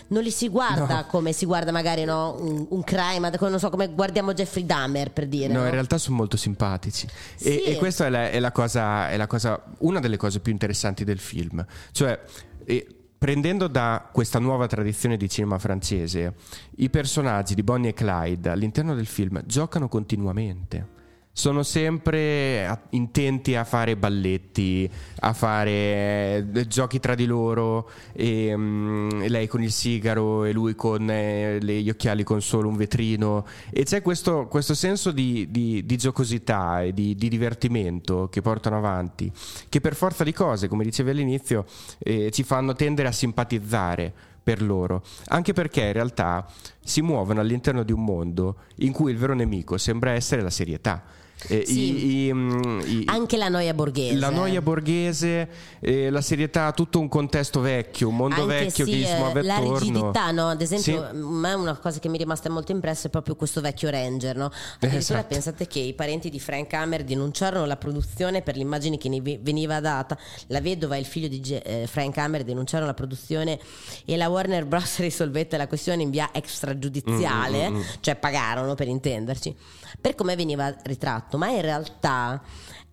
[0.09, 1.07] non li si guarda No.
[1.07, 2.37] come si guarda magari no?
[2.41, 5.53] un, un crime, come- non so come guardiamo Jeffrey Dahmer per dire.
[5.53, 5.65] No, no?
[5.67, 7.07] in realtà sono molto simpatici.
[7.07, 7.63] E, Sì.
[7.63, 11.05] e questa è, la, è la cosa, è la cosa, una delle cose più interessanti
[11.05, 11.65] del film.
[11.93, 12.19] Cioè,
[12.65, 12.87] eh,
[13.19, 16.35] prendendo da questa nuova tradizione di cinema francese,
[16.77, 20.94] i personaggi di Bonnie e Clyde all'interno del film giocano continuamente.
[21.37, 29.25] Sono sempre intenti a fare balletti, a fare eh, giochi tra di loro, e, mm,
[29.25, 33.45] lei con il sigaro e lui con eh, gli occhiali con solo un vetrino.
[33.71, 38.77] E c'è questo, questo senso di, di- di giocosità e di, di divertimento che portano
[38.77, 39.29] avanti,
[39.69, 41.67] che per forza di cose, come dicevi all'inizio,
[41.99, 46.47] eh, ci fanno tendere a simpatizzare per loro, anche perché in realtà
[46.81, 51.23] si muovono all'interno di un mondo in cui il vero nemico sembra essere la serietà.
[51.49, 51.81] Eh, Sì.
[51.81, 54.15] i- i- mm, i- Anche la noia borghese.
[54.17, 55.49] la noia borghese,
[55.81, 59.17] eh, la serietà, tutto un contesto vecchio, un mondo Anche vecchio sì, che si eh,
[59.19, 59.79] muove la attorno.
[59.79, 60.49] rigidità, no?
[60.49, 61.17] Ad esempio, Sì.
[61.19, 64.47] una cosa che mi è rimasta molto impressa è proprio questo vecchio Ranger, no?
[64.47, 65.27] Addirittura Esatto.
[65.29, 69.39] pensate che i parenti di Frank Hammer denunciarono la produzione per l'immagine che ne ve-
[69.43, 70.17] veniva data.
[70.47, 73.59] La vedova e il figlio di Ge- eh, Frank Hammer denunciarono la produzione
[74.07, 74.99] e la Warner Bros.
[75.05, 79.55] risolvette la questione in via extragiudiziale, Mm, cioè pagarono per intenderci,
[80.01, 82.43] per come veniva ritratto, ma in realtà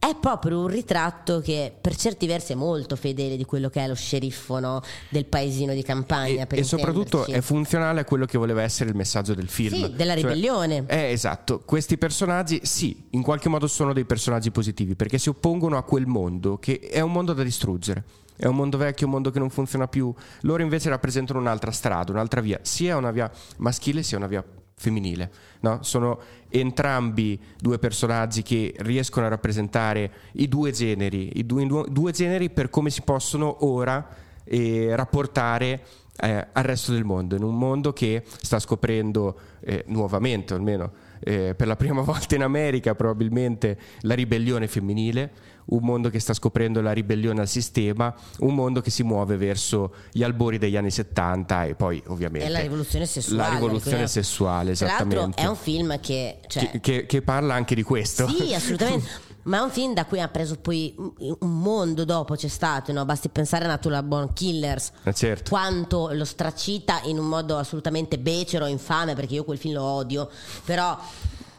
[0.01, 3.87] è proprio un ritratto che per certi versi è molto fedele di quello che è
[3.87, 4.81] lo sceriffo no?
[5.09, 6.47] del paesino di campagna.
[6.47, 9.75] e, e soprattutto è funzionale a quello che voleva essere il messaggio del film.
[9.75, 10.85] Sì, della Cioè, ribellione.
[10.87, 15.77] eh, esatto, questi personaggi sì, in qualche modo sono dei personaggi positivi perché si oppongono
[15.77, 18.03] a quel mondo che è un mondo da distruggere.
[18.35, 20.11] È un mondo vecchio, un mondo che non funziona più.
[20.41, 24.43] Loro invece rappresentano un'altra strada, un'altra via, sia una via maschile sia una via
[24.81, 25.31] femminile.
[25.59, 25.79] no?
[25.83, 32.49] Sono entrambi due personaggi che riescono a rappresentare i due generi, i due, due generi
[32.49, 34.05] per come si possono ora
[34.43, 35.83] eh, rapportare
[36.19, 41.53] eh, al resto del mondo, in un mondo che sta scoprendo eh, nuovamente, almeno eh,
[41.55, 45.31] per la prima volta in America probabilmente, la ribellione femminile,
[45.65, 49.93] un mondo che sta scoprendo la ribellione al sistema, un mondo che si muove verso
[50.11, 53.41] gli albori degli anni 70 e poi ovviamente È la rivoluzione sessuale.
[53.41, 55.41] La rivoluzione sessuale, Tra l'altro esattamente.
[55.41, 56.39] è un film che...
[56.47, 58.27] Cioè, che, che- che parla anche di questo.
[58.27, 59.29] Sì, assolutamente.
[59.43, 63.05] Ma è un film da cui ha preso poi un mondo dopo c'è stato, no?
[63.05, 65.49] basti pensare a Natural Born Killers, Eh, certo.
[65.49, 70.29] quanto lo stracita in un modo assolutamente becero, infame, perché io quel film lo odio,
[70.63, 70.97] però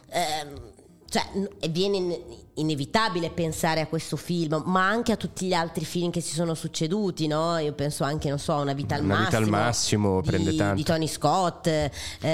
[0.07, 0.61] ehm,
[1.09, 1.23] cioè,
[1.59, 2.19] e viene
[2.55, 6.53] inevitabile pensare a questo film, ma anche a tutti gli altri film che si sono
[6.53, 7.57] succeduti, no?
[7.57, 9.29] Io penso anche, non so, Una vita al Una massimo.
[9.29, 10.75] vita al massimo, di, prende tanto.
[10.75, 12.29] Di Tony Scott, eh,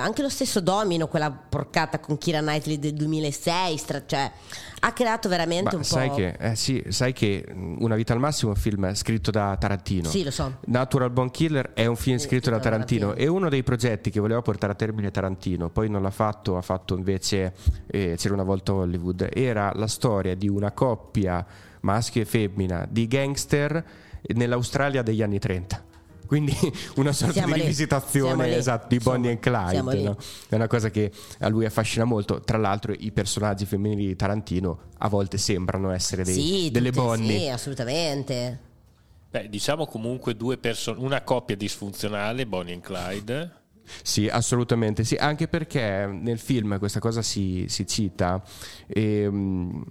[0.00, 4.30] anche lo stesso Domino, quella porcata con Kira Knightley del 2006, stra- cioè,
[4.80, 6.14] ha creato veramente Ma un sai po'...
[6.16, 7.44] che, eh, sì, sai che
[7.78, 10.08] Una vita al massimo è un film scritto da Tarantino.
[10.08, 10.58] Sì, lo so.
[10.66, 13.00] Natural Born Killer è un film Sì, scritto da scritto da Tarantino.
[13.08, 13.26] Tarantino.
[13.26, 16.62] È uno dei progetti che voleva portare a termine Tarantino, poi non l'ha fatto, ha
[16.62, 17.54] fatto invece
[17.88, 19.28] eh, C'era una volta Hollywood.
[19.32, 21.44] Era la storia di una coppia
[21.80, 23.84] maschio e femmina di gangster
[24.34, 25.84] nell'Australia degli anni 30.
[26.26, 26.52] Quindi
[26.96, 30.02] una sorta Siamo di rivisitazione esatto, di Bonnie and siamo Clyde.
[30.08, 30.16] no?
[30.48, 32.40] È una cosa che a lui affascina molto.
[32.40, 37.00] Tra l'altro, i personaggi femminili di Tarantino a volte sembrano essere dei- Sì, delle tutte-
[37.04, 37.38] Bonnie.
[37.38, 38.60] Sì, assolutamente.
[39.30, 43.50] Beh, diciamo comunque due persone, una coppia disfunzionale, Bonnie e Clyde.
[44.02, 48.42] Sì, assolutamente sì, anche perché nel film questa cosa si, si cita.
[48.88, 49.84] ehm,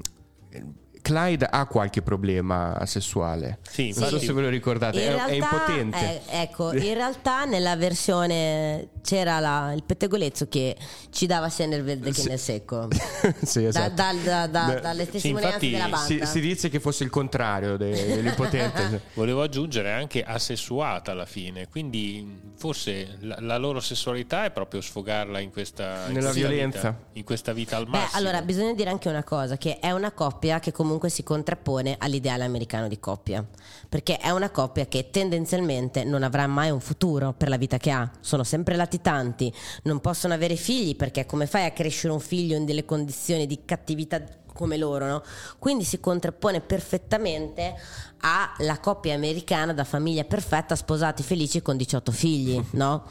[1.05, 3.59] Clyde ha qualche problema sessuale.
[3.69, 5.97] Sì, non so se ve lo ricordate, In è, realtà, è impotente.
[6.27, 10.75] eh, ecco, in realtà nella versione c'era la- il pettegolezzo che
[11.11, 12.27] ci dava sia nel verde che Sì.
[12.29, 12.87] nel secco.
[13.43, 13.93] sì, Da- esatto.
[14.23, 16.25] da- da- Beh, dalle testimonianze infatti della banda.
[16.25, 19.01] si, si dice che fosse il contrario de- dell'impotente.
[19.13, 25.37] Volevo aggiungere anche asessuata alla fine, quindi forse la, la loro sessualità è proprio sfogarla
[25.37, 26.89] in questa, in Nella questa violenza.
[26.89, 28.17] vita, in questa vita al Beh, massimo.
[28.19, 32.43] allora bisogna dire anche una cosa, che è una coppia che comunque si contrappone all'ideale
[32.43, 33.45] americano di coppia,
[33.87, 37.91] perché è una coppia che tendenzialmente non avrà mai un futuro per la vita che
[37.91, 42.55] ha, sono sempre latitanti, non possono avere figli perché come fai a crescere un figlio
[42.55, 44.23] in delle condizioni di cattività
[44.53, 45.23] come loro, no?
[45.59, 47.75] Quindi si contrappone perfettamente
[48.21, 53.03] alla coppia americana da famiglia perfetta, sposati felici con 18 figli, no?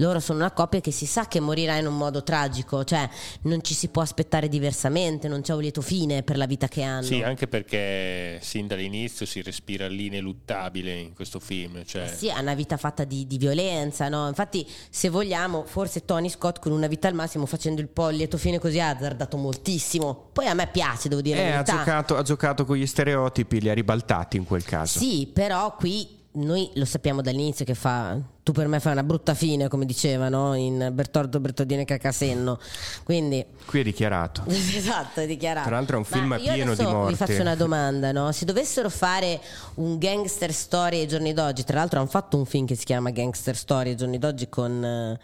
[0.00, 3.08] Loro sono una coppia che si sa che morirà in un modo tragico, cioè
[3.42, 6.82] non ci si può aspettare diversamente, non c'è un lieto fine per la vita che
[6.82, 7.02] hanno.
[7.02, 11.84] Sì, anche perché sin dall'inizio si respira l'ineluttabile in questo film.
[11.84, 14.28] Cioè, Sì, ha una vita fatta di, di violenza, no?
[14.28, 18.18] Infatti, se vogliamo, forse Tony Scott con una vita al massimo facendo il po' il
[18.18, 20.28] lieto fine così ha azzardato moltissimo.
[20.32, 23.60] Poi a me piace, devo dire Eh, la ha, giocato, ha giocato con gli stereotipi,
[23.60, 25.00] li ha ribaltati in quel caso.
[25.00, 28.18] Sì, però qui noi lo sappiamo dall'inizio che fa
[28.48, 32.58] tu per me fai una brutta fine, come dicevano in Bertoldo Bertodini Cacasenno.
[33.04, 34.44] Quindi Qui è dichiarato.
[34.48, 35.66] Esatto, è dichiarato.
[35.66, 37.10] Tra l'altro è un Ma film io pieno di morte.
[37.10, 38.32] Vi faccio una domanda, no?
[38.32, 39.38] Se dovessero fare
[39.74, 43.10] un gangster story ai giorni d'oggi, tra l'altro hanno fatto un film che si chiama
[43.10, 45.20] Gangster Story ai giorni d'oggi con, eh,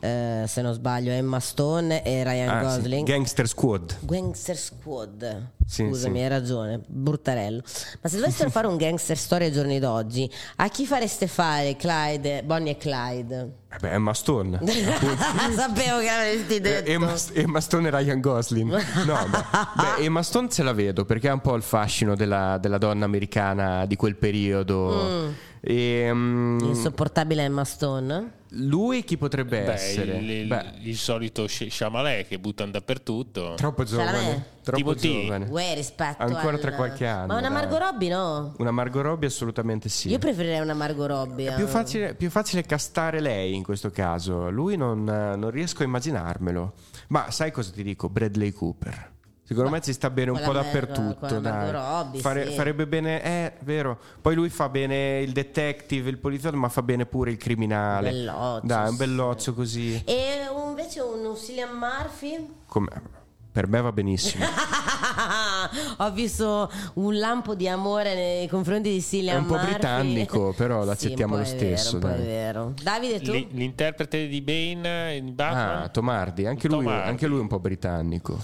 [0.00, 2.76] eh, se non sbaglio, Emma Stone e Ryan Ah, sì.
[2.80, 3.06] Gosling.
[3.06, 3.96] Gangster Squad.
[4.00, 5.50] Gangster Squad.
[5.68, 6.22] Sì, Scusami, sì.
[6.22, 7.60] hai ragione, bruttarello.
[8.00, 12.42] Ma se dovessero fare un gangster story ai giorni d'oggi, a chi fareste fare Clyde,
[12.42, 13.52] Bonnie e Clyde?
[13.70, 14.58] Eh beh, Emma Stone.
[15.54, 16.90] Sapevo che avresti Eh, detto.
[16.90, 18.70] Emma, Emma Stone e Ryan Gosling.
[19.04, 19.44] No, beh,
[19.98, 23.04] beh, Emma Stone ce la vedo perché ha un po' il fascino della, della donna
[23.04, 25.46] americana di quel periodo.
[25.60, 28.32] E, mm, Insopportabile Emma Stone?
[28.52, 30.16] lui chi potrebbe beh, essere?
[30.16, 33.54] il, il- Beh, il solito Shyamalan che buttano dappertutto.
[33.56, 34.56] troppo giovane.
[34.62, 35.22] Troppo Timothy.
[35.24, 35.46] giovane.
[35.50, 37.50] Uè, rispetto Ancora al- tra qualche anno, Ma una.
[37.50, 38.54] Margot Robbie no?
[38.58, 40.08] Una Margot Robbie assolutamente sì.
[40.08, 41.50] Io preferirei una Margot Robbie.
[41.50, 41.68] È più eh.
[41.68, 44.48] facile, più facile castare lei in questo caso.
[44.50, 46.72] Lui non, non riesco a immaginarmelo.
[47.08, 48.08] Ma sai cosa ti dico?
[48.08, 49.16] Bradley Cooper.
[49.48, 51.40] Secondo me ci sta bene un po' dappertutto.
[51.40, 52.52] Robbie, Fare- sì.
[52.54, 53.98] Farebbe bene, eh, vero.
[54.20, 58.10] Poi lui fa bene il detective, il poliziotto, ma fa bene pure il criminale.
[58.10, 58.96] Belloccio, Dai, un sì.
[58.98, 60.02] belloccio così.
[60.04, 62.46] E invece un, un Cillian Murphy?
[62.66, 63.17] Come-
[63.58, 64.44] Per me va benissimo.
[65.98, 69.70] Ho visto un lampo di amore nei confronti di Cillian È un po' Murphy.
[69.72, 72.22] britannico, però Sì, l'accettiamo un lo po' è stesso, Vero, po' dai.
[72.22, 72.74] è vero.
[72.80, 73.32] Davide, tu?
[73.32, 75.82] L- l'interprete di Bane in Batman?
[75.82, 77.08] Ah, Tomardi, anche lui, Tomardi.
[77.08, 78.38] anche lui un po' britannico.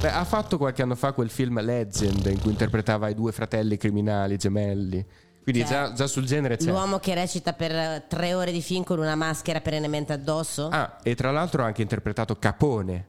[0.00, 3.76] Beh, ha fatto qualche anno fa quel film Legend in cui interpretava i due fratelli
[3.76, 5.06] criminali gemelli.
[5.44, 6.68] Quindi Cioè, già, già sul genere c'è.
[6.68, 10.66] L'uomo che recita per tre ore di film con una maschera perennemente addosso?
[10.68, 13.06] Ah, e tra l'altro ha anche interpretato Capone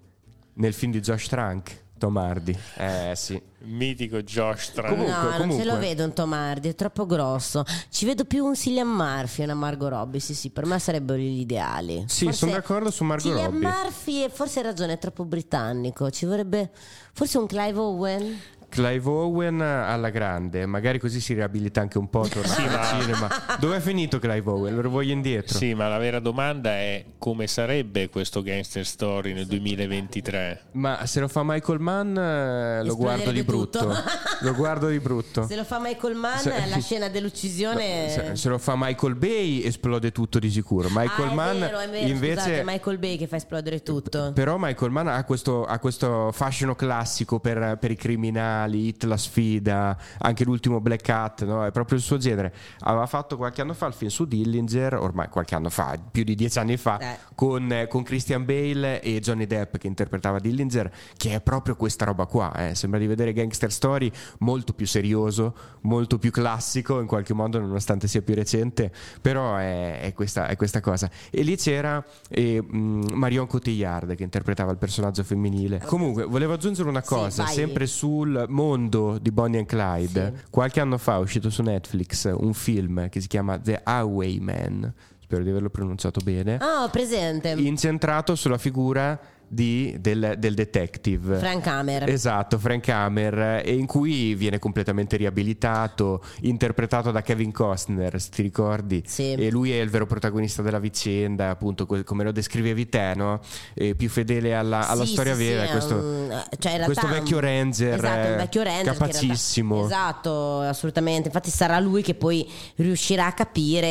[0.60, 2.58] nel film di Josh Trank, Tomardi.
[2.78, 3.42] Eh sì.
[3.62, 4.90] Mitico Josh Trank.
[4.90, 5.64] Comunque, no, non comunque.
[5.64, 7.64] ce lo vedo un Tomardi, è troppo grosso.
[7.90, 10.20] Ci vedo più un Cillian Murphy e una Margot Robbie.
[10.20, 12.04] Sì, sì, per me sarebbero gli ideali.
[12.08, 13.68] Sì, sono d'accordo su Margot Cillian Robbie.
[13.68, 16.10] Murphy, e forse hai ragione, è troppo britannico.
[16.10, 16.72] Ci vorrebbe
[17.14, 18.40] forse un Clive Owen.
[18.70, 22.84] Clive Owen alla grande, magari così si riabilita anche un po', torna Sì, al ma-
[23.02, 23.30] cinema.
[23.60, 24.76] Dove è finito Clive Owen?
[24.80, 25.58] Lo voglio indietro.
[25.58, 30.62] Sì, ma la vera domanda è come sarebbe questo gangster story nel 2023?
[30.74, 33.96] Ma se lo fa Michael Mann eh, lo Esploderebbe guardo di brutto.
[34.42, 35.48] lo guardo di brutto.
[35.48, 38.10] Se lo fa Michael Mann, Se- la scena dell'uccisione.
[38.10, 40.88] Se, se lo fa Michael Bay esplode tutto di sicuro.
[40.92, 44.32] Michael ah, è Mann vero, è vero, invece scusate, Michael Bay che fa esplodere tutto.
[44.34, 49.18] Però Michael Mann ha questo, ha questo fascino classico per, per i criminali, Hit la
[49.18, 51.66] sfida, anche l'ultimo Black Hat, no?
[51.66, 52.54] è proprio il suo genere.
[52.82, 56.36] Aveva fatto qualche anno fa il film su Dillinger, ormai qualche anno fa, più di
[56.36, 57.18] dieci anni fa, Eh.
[57.36, 62.06] con, eh, con Christian Bale e Johnny Depp che interpretava Dillinger, che è proprio questa
[62.06, 62.54] roba qua.
[62.56, 62.76] eh.
[62.76, 68.08] Sembra di vedere Gangster Story molto più serioso, molto più classico in qualche modo, nonostante
[68.08, 68.92] sia più recente,
[69.22, 71.10] però è, è questa, è questa cosa.
[71.30, 75.82] E lì c'era eh, Marion Cotillard che interpretava il personaggio femminile.
[75.86, 77.54] Comunque, volevo aggiungere una Sì, cosa, vai.
[77.54, 80.34] sempre sul mondo di Bonnie and Clyde.
[80.36, 80.44] Sì.
[80.50, 85.44] Qualche anno fa è uscito su Netflix un film che si chiama The Highwayman, spero
[85.44, 87.50] di averlo pronunciato bene, Ah, ho presente.
[87.58, 89.20] incentrato sulla figura
[89.50, 91.38] di- del, del detective.
[91.38, 92.08] Frank Hammer.
[92.10, 99.04] Esatto, Frank Hammer, e in cui viene completamente riabilitato, interpretato da Kevin Costner, ti ricordi?
[99.06, 99.34] Sì.
[99.34, 103.40] E lui è il vero protagonista della vicenda, appunto, come lo descrivevi te, no?
[103.74, 105.66] E più fedele alla, alla Sì, storia sì, vera.
[105.66, 109.86] sì, questo, un- cioè, questo è un- vecchio ranger, esatto, eh, vecchio ranger capacissimo.
[109.86, 111.28] esatto, assolutamente.
[111.28, 113.88] Infatti sarà lui che poi riuscirà a capire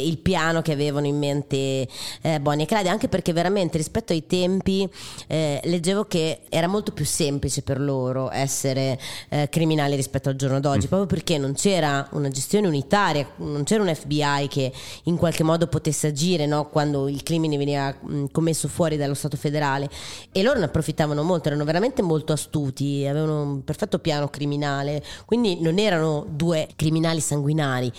[0.00, 1.88] il piano che avevano in mente
[2.22, 4.88] eh, Bonnie e Clyde, anche perché veramente rispetto ai tempi
[5.26, 8.98] eh, leggevo che era molto più semplice per loro essere
[9.28, 10.88] eh, criminali rispetto al giorno d'oggi, Mm.
[10.88, 14.72] proprio perché non c'era una gestione unitaria, non c'era un FBI che
[15.04, 16.68] in qualche modo potesse agire no?
[16.68, 19.88] quando il crimine veniva mh, commesso fuori dallo Stato federale
[20.32, 25.60] e loro ne approfittavano molto, erano veramente molto astuti, avevano un perfetto piano criminale, quindi
[25.60, 27.92] non erano due criminali sanguinari.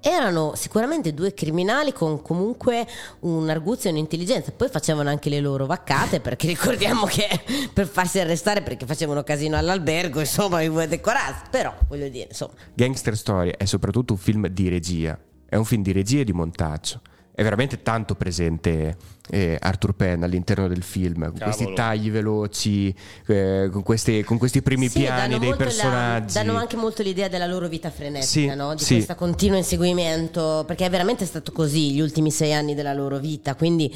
[0.00, 2.86] Erano sicuramente due criminali con comunque
[3.20, 4.52] un'arguzia e un'intelligenza.
[4.52, 7.28] Poi facevano anche le loro vaccate, perché ricordiamo che
[7.72, 11.48] per farsi arrestare perché facevano casino all'albergo, insomma, i vuoi decorati.
[11.50, 15.18] Però voglio dire, insomma, Gangster Story è soprattutto un film di regia,
[15.48, 17.00] è un film di regia e di montaggio.
[17.32, 18.96] È veramente tanto presente
[19.30, 21.74] eh, Arthur Penn all'interno del film, con questi Cavolo.
[21.76, 22.94] tagli veloci,
[23.26, 26.34] eh, con, questi, con questi primi Sì, piani dei molto la- personaggi.
[26.34, 28.74] danno anche molto l'idea della loro vita frenetica, Sì, no?
[28.74, 28.94] di sì.
[28.94, 33.54] questo continuo inseguimento, perché è veramente stato così gli ultimi sei anni della loro vita,
[33.54, 33.92] quindi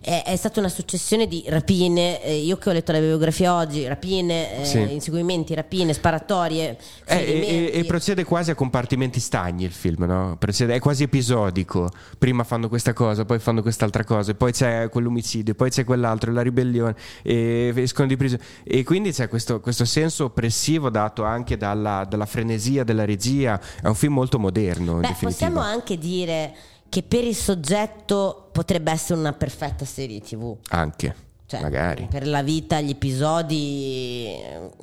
[0.00, 3.86] è, è stata una successione di rapine, eh, io che ho letto la biografia oggi,
[3.86, 4.78] rapine, eh, Sì.
[4.92, 6.76] inseguimenti, rapine, sparatorie,
[7.06, 10.36] Eh, e, e- e procede quasi a compartimenti stagni il film, no?
[10.38, 11.90] Procede- è quasi episodico.
[12.18, 16.32] Prima fanno questa cosa, poi fanno quest'altra cosa, e poi c'è quell'omicidio, poi c'è quell'altro,
[16.32, 18.42] la ribellione, e escono di prigione.
[18.62, 23.60] E quindi c'è questo, questo senso oppressivo dato anche dalla, dalla frenesia della regia.
[23.80, 26.54] È un film molto moderno, Beh, possiamo anche dire
[26.88, 30.56] che per il soggetto potrebbe essere una perfetta serie tv.
[30.68, 31.14] Anche,
[31.54, 32.06] Cioè, magari.
[32.10, 34.28] Per la vita, gli episodi,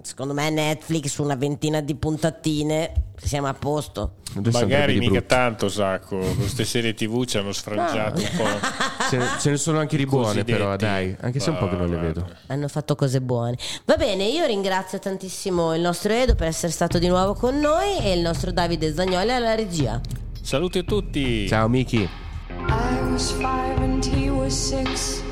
[0.01, 2.91] secondo me Netflix, una ventina di puntatine,
[3.21, 4.15] siamo a posto.
[4.35, 5.25] Adesso Magari mica brutto.
[5.25, 6.17] tanto, Sacco.
[6.17, 8.45] Queste serie TV ci hanno sfrangiato un po'.
[9.11, 10.51] Ce, ne- ce ne sono anche di buone, Cosiddetti.
[10.53, 11.13] però, dai.
[11.19, 12.29] Anche se un po' che non le vedo.
[12.47, 13.57] Hanno fatto cose buone.
[13.85, 17.97] Va bene, io ringrazio tantissimo il nostro Edo per essere stato di nuovo con noi
[17.99, 19.99] e il nostro Davide Zagnoli alla regia.
[20.41, 21.45] Saluti a tutti.
[21.49, 22.07] Ciao, Miki.
[22.67, 25.21] I was five and he was six.